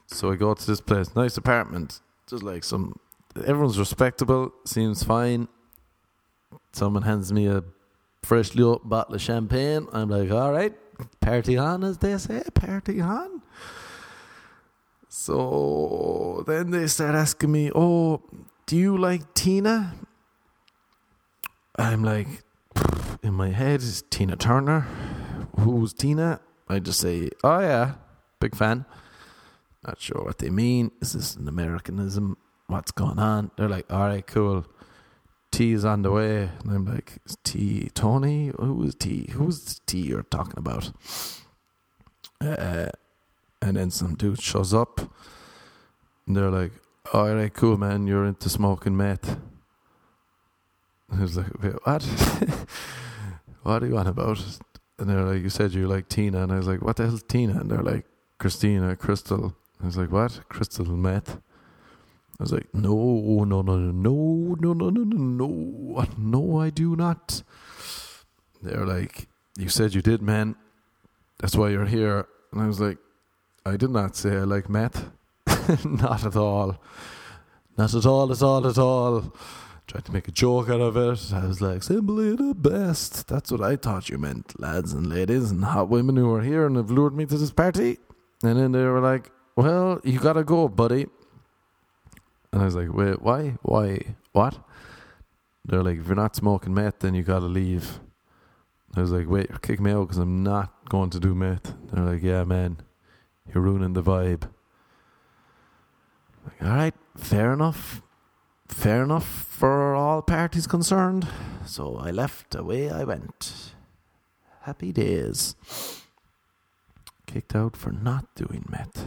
So 0.07 0.29
I 0.31 0.35
go 0.35 0.53
to 0.53 0.67
this 0.67 0.81
place, 0.81 1.15
nice 1.15 1.37
apartment, 1.37 2.01
just 2.29 2.43
like 2.43 2.65
some. 2.65 2.99
Everyone's 3.35 3.79
respectable, 3.79 4.53
seems 4.65 5.03
fine. 5.03 5.47
Someone 6.73 7.03
hands 7.03 7.31
me 7.31 7.47
a 7.47 7.63
freshly 8.23 8.63
opened 8.63 8.89
bottle 8.89 9.15
of 9.15 9.21
champagne. 9.21 9.87
I'm 9.93 10.09
like, 10.09 10.31
all 10.31 10.51
right, 10.51 10.75
party 11.21 11.57
on, 11.57 11.85
as 11.85 11.97
they 11.97 12.17
say, 12.17 12.43
party 12.53 12.99
on. 12.99 13.41
So 15.27 16.41
then 16.47 16.71
they 16.71 16.87
start 16.87 17.13
asking 17.13 17.51
me, 17.51 17.69
oh, 17.75 18.21
do 18.65 18.77
you 18.77 18.97
like 18.97 19.33
Tina? 19.33 19.93
I'm 21.77 22.01
like, 22.01 22.29
in 23.21 23.33
my 23.33 23.49
head 23.49 23.81
is 23.81 24.05
Tina 24.09 24.37
Turner. 24.37 24.87
Who's 25.59 25.91
Tina? 25.91 26.39
I 26.69 26.79
just 26.79 27.01
say, 27.01 27.27
oh 27.43 27.59
yeah, 27.59 27.95
big 28.39 28.55
fan. 28.55 28.85
Not 29.85 29.99
sure 29.99 30.23
what 30.23 30.37
they 30.37 30.49
mean. 30.49 30.91
Is 31.01 31.11
this 31.11 31.35
an 31.35 31.49
Americanism? 31.49 32.37
What's 32.67 32.91
going 32.91 33.19
on? 33.19 33.51
They're 33.57 33.67
like, 33.67 33.91
all 33.91 34.07
right, 34.07 34.25
cool. 34.25 34.65
T 35.51 35.73
is 35.73 35.83
on 35.83 36.03
the 36.03 36.11
way. 36.11 36.49
And 36.63 36.71
I'm 36.71 36.85
like, 36.85 37.17
T 37.43 37.89
Tony? 37.93 38.53
Who 38.57 38.81
is 38.83 38.95
T? 38.95 39.29
Who's 39.33 39.81
T 39.87 39.99
you're 39.99 40.23
talking 40.23 40.57
about? 40.57 40.93
Uh, 42.39 42.91
and 43.61 43.77
then 43.77 43.91
some 43.91 44.15
dude 44.15 44.41
shows 44.41 44.73
up. 44.73 44.99
And 46.25 46.35
they're 46.35 46.51
like, 46.51 46.71
oh, 47.13 47.19
all 47.19 47.35
right, 47.35 47.53
cool, 47.53 47.77
man. 47.77 48.07
You're 48.07 48.25
into 48.25 48.49
smoking 48.49 48.97
meth. 48.97 49.37
I 51.11 51.21
was 51.21 51.37
like, 51.37 51.61
wait, 51.61 51.73
what? 51.85 52.03
what 53.63 53.83
are 53.83 53.87
you 53.87 53.97
on 53.97 54.07
about? 54.07 54.39
And 54.99 55.09
they're 55.09 55.23
like, 55.23 55.41
you 55.41 55.49
said 55.49 55.73
you 55.73 55.87
like 55.87 56.09
Tina. 56.09 56.43
And 56.43 56.51
I 56.51 56.57
was 56.57 56.67
like, 56.67 56.81
what 56.81 56.97
the 56.97 57.05
hell's 57.05 57.23
Tina? 57.23 57.59
And 57.59 57.71
they're 57.71 57.83
like, 57.83 58.05
Christina, 58.39 58.95
Crystal. 58.95 59.55
I 59.81 59.85
was 59.85 59.97
like, 59.97 60.11
what? 60.11 60.41
Crystal 60.49 60.85
meth? 60.85 61.37
I 62.39 62.43
was 62.43 62.51
like, 62.51 62.67
no, 62.73 63.43
no, 63.45 63.61
no, 63.63 63.77
no, 63.77 63.91
no, 63.91 64.55
no, 64.59 64.73
no, 64.73 64.89
no, 64.89 65.03
no, 65.03 66.05
no, 66.17 66.59
I 66.59 66.69
do 66.69 66.95
not. 66.95 67.41
They're 68.61 68.85
like, 68.85 69.27
you 69.57 69.69
said 69.69 69.95
you 69.95 70.01
did, 70.01 70.21
man. 70.21 70.55
That's 71.39 71.55
why 71.55 71.69
you're 71.69 71.85
here. 71.85 72.27
And 72.51 72.61
I 72.61 72.67
was 72.67 72.79
like, 72.79 72.97
I 73.67 73.75
did 73.75 73.89
not 73.89 74.15
say 74.15 74.31
I 74.37 74.43
like 74.43 74.69
meth. 74.69 75.09
not 75.85 76.25
at 76.25 76.35
all. 76.35 76.77
Not 77.77 77.93
at 77.93 78.05
all, 78.05 78.31
at 78.31 78.41
all, 78.41 78.65
at 78.67 78.77
all. 78.77 79.33
Tried 79.87 80.05
to 80.05 80.11
make 80.11 80.27
a 80.27 80.31
joke 80.31 80.69
out 80.69 80.81
of 80.81 80.95
it. 80.95 81.33
I 81.33 81.45
was 81.45 81.61
like, 81.61 81.83
simply 81.83 82.35
the 82.35 82.53
best. 82.55 83.27
That's 83.27 83.51
what 83.51 83.61
I 83.61 83.75
thought 83.75 84.09
you 84.09 84.17
meant, 84.17 84.59
lads 84.59 84.93
and 84.93 85.07
ladies 85.07 85.51
and 85.51 85.63
hot 85.65 85.89
women 85.89 86.15
who 86.15 86.33
are 86.33 86.41
here 86.41 86.65
and 86.65 86.77
have 86.77 86.91
lured 86.91 87.15
me 87.15 87.25
to 87.25 87.37
this 87.37 87.51
party. 87.51 87.99
And 88.41 88.57
then 88.57 88.71
they 88.71 88.83
were 88.83 89.01
like, 89.01 89.31
well, 89.55 89.99
you 90.03 90.19
gotta 90.19 90.43
go, 90.43 90.69
buddy. 90.69 91.07
And 92.53 92.61
I 92.61 92.65
was 92.65 92.75
like, 92.75 92.93
wait, 92.93 93.21
why? 93.21 93.57
Why? 93.63 94.15
What? 94.31 94.57
They're 95.65 95.83
like, 95.83 95.99
if 95.99 96.07
you're 96.07 96.15
not 96.15 96.35
smoking 96.35 96.73
meth, 96.73 96.99
then 96.99 97.15
you 97.15 97.23
gotta 97.23 97.45
leave. 97.45 97.99
I 98.95 99.01
was 99.01 99.11
like, 99.11 99.29
wait, 99.29 99.61
kick 99.61 99.79
me 99.81 99.91
out 99.91 100.07
because 100.07 100.17
I'm 100.17 100.41
not 100.41 100.89
going 100.89 101.09
to 101.11 101.19
do 101.19 101.35
meth. 101.35 101.73
They're 101.91 102.03
like, 102.03 102.23
yeah, 102.23 102.43
man, 102.45 102.77
you're 103.53 103.63
ruining 103.63 103.93
the 103.93 104.03
vibe. 104.03 104.49
Like, 106.45 106.61
all 106.61 106.75
right, 106.75 106.93
fair 107.15 107.53
enough 107.53 108.01
fair 108.77 109.03
enough 109.03 109.25
for 109.25 109.95
all 109.95 110.21
parties 110.21 110.67
concerned. 110.67 111.27
So 111.65 111.97
I 111.97 112.11
left, 112.11 112.55
away 112.55 112.89
I 112.89 113.03
went. 113.03 113.73
Happy 114.61 114.91
days. 114.91 115.55
Kicked 117.25 117.55
out 117.55 117.75
for 117.75 117.91
not 117.91 118.33
doing 118.35 118.65
meth. 118.69 119.05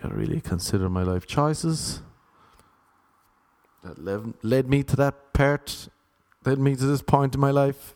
Gotta 0.00 0.14
really 0.14 0.40
consider 0.40 0.88
my 0.88 1.02
life 1.02 1.26
choices. 1.26 2.02
That 3.82 4.02
led, 4.02 4.34
led 4.42 4.68
me 4.68 4.82
to 4.84 4.96
that 4.96 5.32
part, 5.34 5.88
led 6.44 6.58
me 6.58 6.76
to 6.76 6.86
this 6.86 7.02
point 7.02 7.34
in 7.34 7.40
my 7.40 7.50
life. 7.50 7.93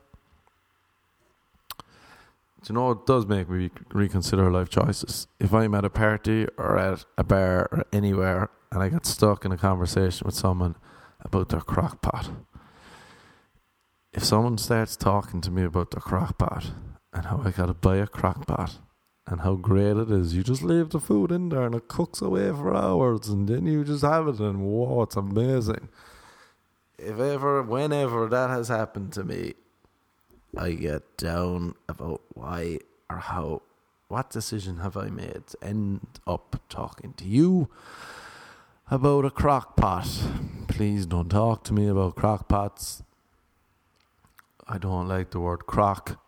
You 2.67 2.75
know, 2.75 2.91
it 2.91 3.07
does 3.07 3.27
make 3.27 3.49
me 3.49 3.71
reconsider 3.93 4.51
life 4.51 4.69
choices. 4.69 5.29
If 5.39 5.55
I'm 5.55 5.75
at 5.75 5.85
a 5.85 5.91
party 5.91 6.47
or 6.57 6.79
at 6.79 7.05
a 7.17 7.25
bar 7.25 7.69
or 7.71 7.85
anywhere 7.93 8.51
and 8.71 8.83
I 8.83 8.89
get 8.89 9.07
stuck 9.07 9.45
in 9.45 9.53
a 9.53 9.57
conversation 9.57 10.27
with 10.27 10.35
someone 10.35 10.77
about 11.21 11.49
their 11.49 11.61
crock 11.61 12.03
pot. 12.03 12.31
If 14.13 14.25
someone 14.25 14.59
starts 14.59 14.97
talking 14.97 15.41
to 15.43 15.51
me 15.51 15.63
about 15.63 15.91
their 15.91 16.01
crock 16.01 16.39
pot 16.39 16.73
and 17.13 17.27
how 17.27 17.43
I 17.45 17.51
gotta 17.51 17.75
buy 17.75 17.97
a 17.97 18.07
crock 18.07 18.47
pot 18.47 18.79
and 19.27 19.41
how 19.41 19.55
great 19.55 19.97
it 19.97 20.11
is, 20.11 20.35
you 20.35 20.43
just 20.43 20.63
leave 20.63 20.91
the 20.91 21.01
food 21.01 21.31
in 21.31 21.49
there 21.51 21.63
and 21.63 21.75
it 21.75 21.89
cooks 21.89 22.21
away 22.21 22.49
for 22.51 22.75
hours 22.75 23.29
and 23.29 23.49
then 23.49 23.67
you 23.67 23.85
just 23.85 24.03
have 24.03 24.29
it 24.29 24.41
and 24.41 24.61
whoa, 24.61 25.03
it's 25.03 25.17
amazing. 25.17 25.89
If 26.99 27.21
ever, 27.21 27.63
whenever 27.63 28.27
that 28.27 28.51
has 28.51 28.69
happened 28.69 29.13
to 29.13 29.25
me, 29.25 29.55
I 30.57 30.73
get 30.73 31.17
down 31.17 31.75
about 31.89 32.23
why 32.35 32.79
or 33.11 33.19
how, 33.19 33.63
what 34.09 34.31
decision 34.31 34.79
have 34.79 34.97
I 34.97 35.09
made 35.09 35.47
to 35.49 35.59
end 35.63 36.01
up 36.27 36.61
talking 36.69 37.13
to 37.15 37.25
you 37.25 37.69
about 38.91 39.25
a 39.25 39.31
crock 39.31 39.77
pot. 39.77 40.09
Please 40.69 41.07
don't 41.07 41.29
talk 41.29 41.65
to 41.65 41.75
me 41.75 41.89
about 41.89 42.17
crock 42.17 42.49
pots. 42.49 43.03
I 44.67 44.79
don't 44.79 45.09
like 45.09 45.31
the 45.31 45.41
word 45.41 45.67
crock. 45.67 46.21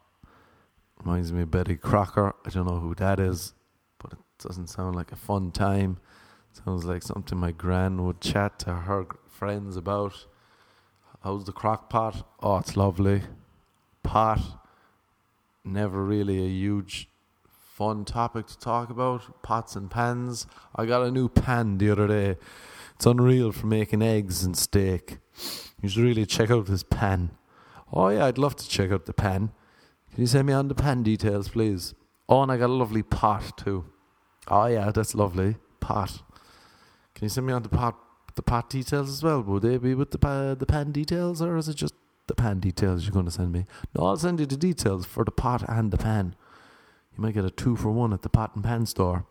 Reminds 1.03 1.33
me 1.33 1.43
of 1.43 1.51
Betty 1.51 1.77
Crocker. 1.77 2.35
I 2.45 2.51
don't 2.51 2.67
know 2.67 2.79
who 2.79 2.95
that 2.97 3.19
is, 3.19 3.55
but 3.99 4.13
it 4.13 4.19
doesn't 4.39 4.69
sound 4.69 4.97
like 4.97 5.13
a 5.13 5.17
fun 5.17 5.51
time. 5.51 5.99
Sounds 6.53 6.85
like 6.85 7.03
something 7.03 7.39
my 7.39 7.53
gran 7.53 8.05
would 8.05 8.21
chat 8.21 8.59
to 8.61 8.75
her 8.75 9.07
friends 9.29 9.77
about. 9.77 10.27
How's 11.23 11.45
the 11.45 11.53
crock 11.53 11.89
pot? 11.89 12.27
Oh, 12.43 12.59
it's 12.59 12.77
lovely. 12.77 13.23
Pot. 14.03 14.41
Never 15.65 16.05
really 16.05 16.45
a 16.45 16.49
huge 16.49 17.09
fun 17.49 18.05
topic 18.05 18.47
to 18.47 18.59
talk 18.59 18.91
about 18.91 19.43
pots 19.43 19.77
and 19.77 19.91
pans. 19.91 20.47
I 20.77 20.87
got 20.87 21.03
a 21.03 21.11
new 21.11 21.29
pan 21.29 21.79
the 21.79 21.91
other 21.91 22.07
day. 22.07 22.37
It's 22.95 23.07
unreal 23.07 23.53
for 23.53 23.67
making 23.67 24.03
eggs 24.03 24.45
and 24.45 24.57
steak. 24.57 25.19
You 25.81 25.89
should 25.89 26.03
really 26.03 26.27
check 26.27 26.51
out 26.51 26.67
this 26.67 26.83
pan. 26.83 27.31
Oh, 27.93 28.09
yeah, 28.09 28.27
I'd 28.27 28.39
love 28.39 28.57
to 28.57 28.69
check 28.69 28.91
out 28.91 29.07
the 29.07 29.13
pan. 29.13 29.53
Can 30.13 30.21
you 30.21 30.27
send 30.27 30.47
me 30.47 30.53
on 30.53 30.69
the 30.69 30.75
pan 30.75 31.03
details, 31.03 31.49
please? 31.49 31.95
Oh, 32.29 32.43
and 32.43 32.53
I 32.53 32.57
got 32.57 32.71
a 32.71 32.73
lovely 32.75 33.03
pot 33.03 33.57
too. 33.57 33.87
Oh, 34.49 34.67
yeah, 34.67 34.91
that's 34.91 35.15
lovely. 35.15 35.57
Pot. 35.81 36.23
Can 37.15 37.25
you 37.25 37.29
send 37.31 37.47
me 37.47 37.53
on 37.53 37.63
the 37.63 37.69
pot 37.69 37.97
the 38.35 38.43
pot 38.43 38.71
details 38.71 39.11
as 39.11 39.23
well? 39.23 39.43
Would 39.43 39.63
they 39.63 39.79
be 39.79 39.95
with 39.95 40.11
the 40.11 40.57
the 40.59 40.67
pan 40.67 40.93
details, 40.93 41.43
or 41.43 41.57
is 41.57 41.69
it 41.69 41.75
just 41.75 41.95
the 42.31 42.43
pan 42.43 42.61
details 42.61 43.05
you're 43.05 43.13
going 43.13 43.25
to 43.27 43.31
send 43.31 43.53
me? 43.53 43.67
No, 43.95 44.07
I'll 44.07 44.17
send 44.17 44.39
you 44.39 44.47
the 44.47 44.57
details 44.57 45.05
for 45.05 45.25
the 45.25 45.33
pot 45.33 45.65
and 45.69 45.91
the 45.91 45.99
pan. 45.99 46.37
You 47.17 47.23
might 47.23 47.35
get 47.35 47.45
a 47.45 47.51
two 47.51 47.77
for 47.77 47.91
one 47.91 48.13
at 48.13 48.23
the 48.23 48.29
pot 48.29 48.55
and 48.55 48.63
pan 48.63 48.87
store. 48.87 49.27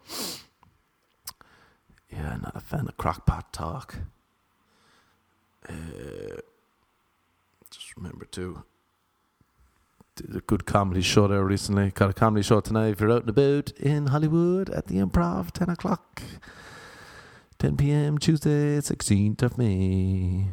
Yeah, 2.12 2.38
not 2.42 2.56
a 2.56 2.60
fan 2.60 2.88
of 2.88 2.98
crockpot 2.98 3.46
talk. 3.52 3.96
Uh, 5.68 6.42
just 7.70 7.96
remember 7.96 8.26
to 8.26 8.64
did 10.16 10.36
a 10.36 10.42
good 10.42 10.66
comedy 10.66 11.02
show 11.02 11.28
there 11.28 11.46
recently. 11.46 11.92
Got 11.92 12.10
a 12.10 12.14
comedy 12.14 12.44
show 12.44 12.60
tonight 12.60 12.90
if 12.90 13.00
you're 13.00 13.12
out 13.12 13.22
and 13.22 13.30
about 13.30 13.72
in 13.80 14.08
Hollywood 14.08 14.70
at 14.72 14.88
the 14.88 14.96
Improv, 14.96 15.52
10 15.52 15.70
o'clock. 15.70 16.22
10 17.60 17.78
p.m. 17.78 18.18
Tuesday, 18.18 18.80
16th 18.80 19.42
of 19.42 19.58
May. 19.58 20.48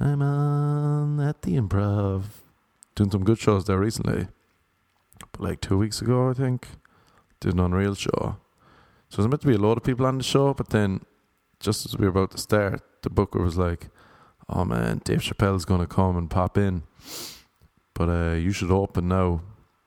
I'm 0.00 0.22
on 0.22 1.20
at 1.20 1.42
the 1.42 1.56
Improv. 1.56 2.22
Doing 2.94 3.10
some 3.10 3.24
good 3.24 3.38
shows 3.38 3.64
there 3.64 3.78
recently 3.78 4.28
But 5.32 5.40
like 5.40 5.60
two 5.60 5.76
weeks 5.76 6.00
ago, 6.00 6.30
I 6.30 6.34
think. 6.34 6.68
Did 7.40 7.54
an 7.54 7.60
Unreal 7.60 7.94
show. 7.94 8.36
So 9.08 9.22
there's 9.22 9.28
meant 9.28 9.40
to 9.40 9.46
be 9.46 9.54
a 9.54 9.58
lot 9.58 9.76
of 9.76 9.84
people 9.84 10.06
on 10.06 10.18
the 10.18 10.24
show, 10.24 10.54
but 10.54 10.68
then 10.70 11.00
just 11.60 11.86
as 11.86 11.96
we 11.96 12.04
were 12.04 12.10
about 12.10 12.32
to 12.32 12.38
start, 12.38 12.82
the 13.02 13.10
booker 13.10 13.40
was 13.40 13.56
like, 13.56 13.88
"Oh 14.48 14.64
man, 14.64 15.00
Dave 15.04 15.20
Chappelle's 15.20 15.64
gonna 15.64 15.86
come 15.86 16.16
and 16.16 16.30
pop 16.30 16.58
in, 16.58 16.82
but 17.94 18.08
uh, 18.08 18.34
you 18.34 18.52
should 18.52 18.70
open 18.70 19.08
now, 19.08 19.40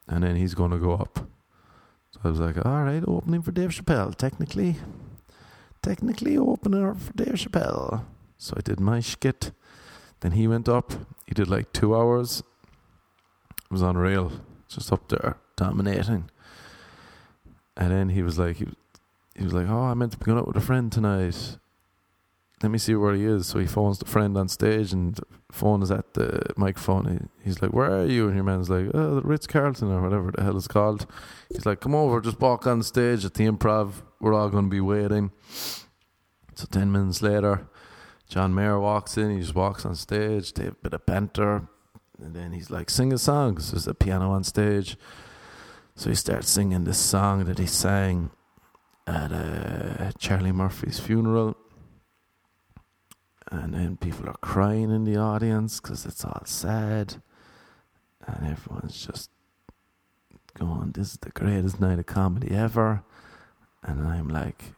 and 0.08 0.24
then 0.24 0.36
he's 0.36 0.56
gonna 0.56 0.80
go 0.80 0.94
up." 0.94 1.28
So 2.12 2.20
I 2.24 2.30
was 2.30 2.40
like, 2.40 2.58
"All 2.66 2.84
right, 2.84 3.04
opening 3.08 3.42
for 3.42 3.52
Dave 3.52 3.72
Chappelle. 3.72 4.16
Technically, 4.16 4.78
technically 5.82 6.38
opener 6.38 6.96
for 6.96 7.14
Dave 7.14 7.36
Chappelle." 7.36 8.04
So 8.38 8.56
I 8.58 8.62
did 8.62 8.80
my 8.80 9.02
skit. 9.02 9.52
Then 10.22 10.32
he 10.32 10.48
went 10.48 10.70
up. 10.70 10.94
He 11.28 11.34
did 11.34 11.50
like 11.50 11.74
two 11.74 11.96
hours. 11.96 12.44
It 13.66 13.72
was 13.72 13.82
unreal 13.82 14.32
just 14.68 14.92
up 14.92 15.10
there 15.10 15.38
dominating. 15.56 16.30
And 17.76 17.92
then 17.92 18.10
he 18.10 18.24
was 18.24 18.40
like, 18.40 18.58
he, 18.58 18.68
he 19.36 19.44
was 19.44 19.54
like, 19.54 19.68
oh, 19.70 19.84
I 19.84 19.94
meant 19.94 20.14
to 20.14 20.18
be 20.18 20.26
going 20.26 20.38
out 20.38 20.48
with 20.48 20.58
a 20.58 20.62
friend 20.62 20.92
tonight. 20.92 21.58
let 22.62 22.72
me 22.72 22.78
see 22.78 22.96
where 22.96 23.16
he 23.16 23.26
is. 23.26 23.48
So 23.48 23.60
he 23.60 23.66
phones 23.66 23.98
the 24.00 24.06
friend 24.06 24.38
on 24.38 24.48
stage, 24.48 24.94
and 24.94 25.16
the 25.16 25.26
phone 25.52 25.82
is 25.82 25.92
at 25.92 26.14
the 26.14 26.54
microphone. 26.58 27.06
He, 27.06 27.46
he's 27.46 27.62
like, 27.62 27.74
"Where 27.74 27.92
are 27.92 28.06
you?" 28.06 28.28
And 28.28 28.36
your 28.36 28.44
man's 28.44 28.70
like, 28.70 28.88
"Oh, 28.94 29.16
the 29.16 29.22
Ritz 29.22 29.48
Carlton 29.48 29.92
or 29.92 30.02
whatever 30.02 30.32
the 30.32 30.44
hell 30.44 30.58
it's 30.58 30.68
called." 30.68 31.08
He's 31.50 31.66
like, 31.66 31.80
"Come 31.80 31.96
over, 31.96 32.22
just 32.22 32.40
walk 32.40 32.68
on 32.68 32.84
stage 32.84 33.26
at 33.26 33.34
the 33.34 33.48
Improv. 33.48 34.04
We're 34.20 34.34
all 34.34 34.50
going 34.50 34.66
to 34.66 34.70
be 34.70 34.82
waiting." 34.82 35.32
So 36.54 36.68
ten 36.70 36.92
minutes 36.92 37.22
later, 37.22 37.68
John 38.32 38.56
Mayer 38.56 38.80
walks 38.80 39.18
in. 39.18 39.30
He 39.32 39.42
just 39.42 39.56
walks 39.56 39.86
on 39.86 39.96
stage. 39.96 40.54
They 40.54 40.64
have 40.64 40.74
a 40.74 40.84
bit 40.84 40.94
of 40.94 41.06
banter, 41.06 41.68
and 42.18 42.34
then 42.34 42.54
he's 42.54 42.72
like, 42.72 42.90
"Sing 42.90 43.12
a 43.12 43.18
song." 43.18 43.60
So 43.60 43.72
there's 43.72 43.88
a 43.88 43.94
piano 43.94 44.32
on 44.32 44.44
stage. 44.44 44.98
So 45.96 46.10
he 46.10 46.16
starts 46.16 46.50
singing 46.50 46.86
this 46.86 46.98
song 46.98 47.44
that 47.46 47.60
he 47.60 47.68
sang 47.68 48.32
at 49.06 49.32
uh, 49.34 50.12
Charlie 50.18 50.54
Murphy's 50.54 51.00
funeral 51.00 51.58
and 53.52 53.74
then 53.74 53.98
people 53.98 54.30
are 54.30 54.38
crying 54.42 54.90
in 54.90 55.04
the 55.04 55.18
audience 55.18 55.82
because 55.82 56.06
it's 56.06 56.24
all 56.24 56.42
sad, 56.46 57.22
and 58.26 58.48
everyone's 58.50 59.06
just 59.06 59.30
going, 60.54 60.92
"This 60.94 61.14
is 61.14 61.18
the 61.18 61.32
greatest 61.32 61.80
night 61.82 62.00
of 62.00 62.06
comedy 62.06 62.52
ever," 62.56 63.04
and 63.84 64.08
I'm 64.08 64.30
like. 64.30 64.74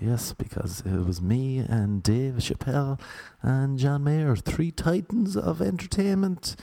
Yes, 0.00 0.32
because 0.32 0.82
it 0.84 1.06
was 1.06 1.22
me 1.22 1.58
and 1.58 2.02
Dave 2.02 2.34
Chappelle 2.34 3.00
and 3.42 3.78
John 3.78 4.04
Mayer, 4.04 4.34
three 4.34 4.70
titans 4.70 5.36
of 5.36 5.62
entertainment 5.62 6.56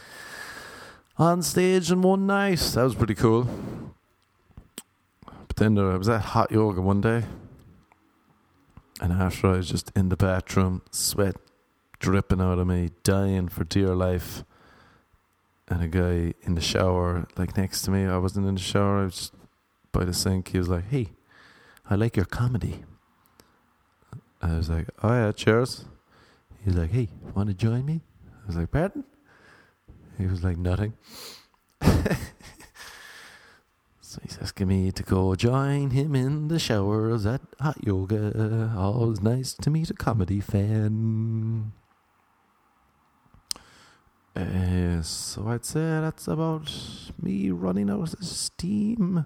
on 1.18 1.42
stage 1.42 1.92
in 1.92 2.02
one 2.02 2.28
night. 2.28 2.60
That 2.60 2.84
was 2.84 2.96
pretty 2.96 3.16
cool. 3.16 3.48
But 5.26 5.56
then 5.56 5.78
I 5.78 5.96
was 5.96 6.10
at 6.10 6.22
hot 6.22 6.52
yoga 6.52 6.82
one 6.82 7.00
day, 7.00 7.24
and 9.00 9.14
after 9.14 9.48
I 9.48 9.58
was 9.58 9.70
just 9.70 9.92
in 9.96 10.10
the 10.10 10.18
bathroom, 10.18 10.82
sweat 10.92 11.36
dripping 12.00 12.42
out 12.42 12.60
of 12.60 12.68
me, 12.68 12.90
dying 13.04 13.48
for 13.48 13.64
dear 13.64 13.96
life. 13.96 14.44
And 15.70 15.82
a 15.82 15.88
guy 15.88 16.34
in 16.42 16.56
the 16.56 16.62
shower, 16.62 17.28
like 17.38 17.56
next 17.56 17.84
to 17.84 17.92
me, 17.92 18.06
I 18.06 18.18
wasn't 18.18 18.46
in 18.46 18.56
the 18.56 18.62
shower, 18.62 19.02
I 19.02 19.04
was 19.06 19.16
just 19.16 19.34
by 19.94 20.04
the 20.04 20.14
sink. 20.14 20.50
He 20.50 20.58
was 20.58 20.68
like, 20.68 20.90
Hey, 20.90 21.12
I 21.90 21.96
like 21.96 22.18
your 22.18 22.26
comedy. 22.26 22.84
I 24.42 24.56
was 24.56 24.70
like, 24.70 24.88
Oh, 25.04 25.10
yeah, 25.10 25.32
cheers. 25.32 25.86
He's 26.64 26.76
like, 26.76 26.92
Hey, 26.92 27.10
want 27.36 27.50
to 27.50 27.56
join 27.56 27.86
me? 27.86 28.02
I 28.44 28.48
was 28.48 28.56
like, 28.56 28.72
Pardon? 28.72 29.04
He 30.18 30.26
was 30.28 30.44
like, 30.44 30.58
Nothing. 30.58 30.94
So 34.12 34.20
he's 34.24 34.38
asking 34.42 34.68
me 34.68 34.92
to 34.92 35.04
go 35.04 35.36
join 35.36 35.92
him 35.92 36.16
in 36.16 36.50
the 36.50 36.60
showers 36.60 37.26
at 37.26 37.40
hot 37.62 37.78
yoga. 37.82 38.74
Always 38.78 39.22
nice 39.22 39.54
to 39.54 39.70
meet 39.70 39.90
a 39.90 39.94
comedy 39.94 40.42
fan. 40.42 41.72
Uh, 44.36 45.02
so 45.02 45.48
I'd 45.48 45.64
say 45.64 45.80
that's 45.80 46.28
about 46.28 46.70
me 47.22 47.52
running 47.52 47.90
out 47.90 48.14
of 48.14 48.26
steam. 48.26 49.24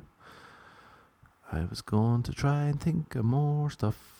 I 1.52 1.66
was 1.66 1.82
going 1.82 2.22
to 2.22 2.32
try 2.32 2.66
and 2.66 2.80
think 2.80 3.16
of 3.16 3.26
more 3.26 3.72
stuff. 3.72 4.15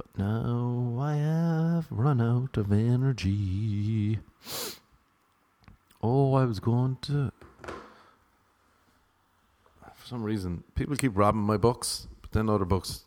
But 0.00 0.18
now 0.18 0.96
I 0.98 1.16
have 1.16 1.86
run 1.90 2.22
out 2.22 2.56
of 2.56 2.72
energy. 2.72 4.18
Oh, 6.02 6.32
I 6.32 6.46
was 6.46 6.58
going 6.58 6.96
to 7.02 7.30
For 9.94 10.06
some 10.06 10.22
reason, 10.22 10.64
people 10.74 10.96
keep 10.96 11.12
robbing 11.14 11.42
my 11.42 11.58
books, 11.58 12.08
but 12.22 12.32
then 12.32 12.48
other 12.48 12.64
books. 12.64 13.04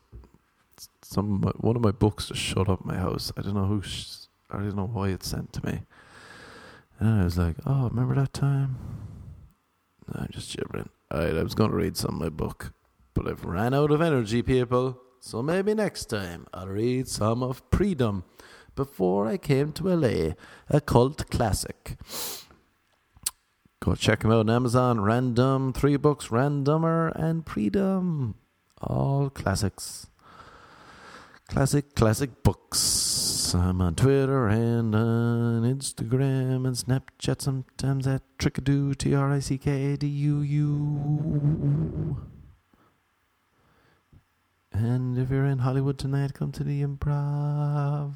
Some 1.02 1.42
one 1.56 1.74
of 1.74 1.82
my 1.82 1.90
books 1.90 2.28
just 2.28 2.40
showed 2.40 2.68
up 2.68 2.84
my 2.84 2.96
house. 2.96 3.32
I 3.36 3.42
don't 3.42 3.54
know 3.54 3.66
who. 3.66 3.82
Sh- 3.82 4.28
I 4.52 4.58
don't 4.58 4.76
know 4.76 4.86
why 4.86 5.08
it's 5.08 5.26
sent 5.26 5.52
to 5.54 5.66
me. 5.66 5.80
And 7.00 7.22
I 7.22 7.24
was 7.24 7.36
like, 7.36 7.56
"Oh, 7.66 7.88
remember 7.88 8.14
that 8.14 8.32
time?" 8.32 8.76
No, 10.06 10.20
I'm 10.20 10.30
just 10.30 10.56
gibbering. 10.56 10.90
Alright, 11.12 11.36
I 11.36 11.42
was 11.42 11.56
going 11.56 11.70
to 11.70 11.76
read 11.76 11.96
some 11.96 12.14
of 12.14 12.20
my 12.20 12.28
book, 12.28 12.72
but 13.14 13.26
I've 13.26 13.44
ran 13.44 13.74
out 13.74 13.90
of 13.90 14.00
energy, 14.00 14.42
people. 14.42 15.00
So 15.26 15.42
maybe 15.42 15.72
next 15.72 16.10
time 16.10 16.46
I'll 16.52 16.68
read 16.68 17.08
some 17.08 17.42
of 17.42 17.70
Predom 17.70 18.24
before 18.76 19.26
I 19.26 19.38
came 19.38 19.72
to 19.72 19.88
LA, 19.88 20.34
a 20.68 20.82
cult 20.82 21.30
classic. 21.30 21.96
Go 23.80 23.94
check 23.94 24.20
them 24.20 24.32
out 24.32 24.40
on 24.40 24.50
Amazon. 24.50 25.00
Random, 25.00 25.72
three 25.72 25.96
books, 25.96 26.28
Randomer 26.28 27.10
and 27.16 27.42
Predom. 27.46 28.34
All 28.82 29.30
classics. 29.30 30.08
Classic, 31.48 31.94
classic 31.94 32.42
books. 32.42 33.54
I'm 33.54 33.80
on 33.80 33.94
Twitter 33.94 34.48
and 34.48 34.94
on 34.94 35.62
Instagram 35.62 36.66
and 36.66 36.76
Snapchat 36.76 37.40
sometimes 37.40 38.06
at 38.06 38.20
Trickadoo, 38.38 38.94
T 38.94 39.14
R 39.14 39.32
I 39.32 39.38
C 39.38 39.56
K 39.56 39.94
A 39.94 39.96
D 39.96 40.06
U 40.06 40.40
U. 40.42 42.33
And 44.74 45.16
if 45.16 45.30
you're 45.30 45.46
in 45.46 45.58
Hollywood 45.58 45.98
tonight, 45.98 46.34
come 46.34 46.50
to 46.50 46.64
the 46.64 46.82
improv. 46.82 48.14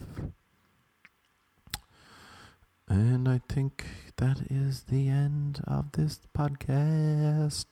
And 2.89 3.29
I 3.29 3.41
think 3.49 3.87
that 4.17 4.39
is 4.51 4.83
the 4.83 5.09
end 5.09 5.61
of 5.69 5.93
this 5.93 6.19
podcast. 6.37 7.67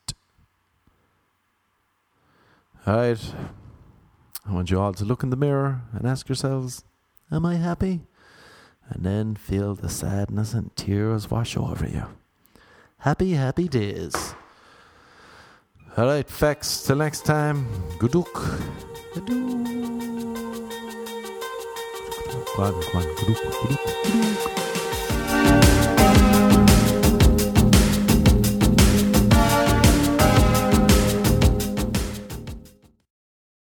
All 2.86 2.96
right. 2.96 3.34
I 4.48 4.52
want 4.52 4.70
you 4.70 4.80
all 4.80 4.94
to 4.94 5.04
look 5.04 5.24
in 5.24 5.30
the 5.30 5.36
mirror 5.36 5.82
and 5.92 6.06
ask 6.06 6.28
yourselves, 6.28 6.84
Am 7.32 7.44
I 7.44 7.56
happy? 7.56 8.02
And 8.88 9.04
then 9.04 9.34
feel 9.34 9.74
the 9.74 9.88
sadness 9.88 10.54
and 10.54 10.74
tears 10.76 11.28
wash 11.28 11.56
over 11.56 11.88
you. 11.88 12.04
Happy, 12.98 13.32
happy 13.32 13.66
days. 13.66 14.36
All 15.96 16.06
right, 16.06 16.28
facts. 16.28 16.82
Till 16.82 16.96
next 16.96 17.24
time. 17.24 17.66
Gooduk. 17.98 18.28
Gooduk. 19.14 19.66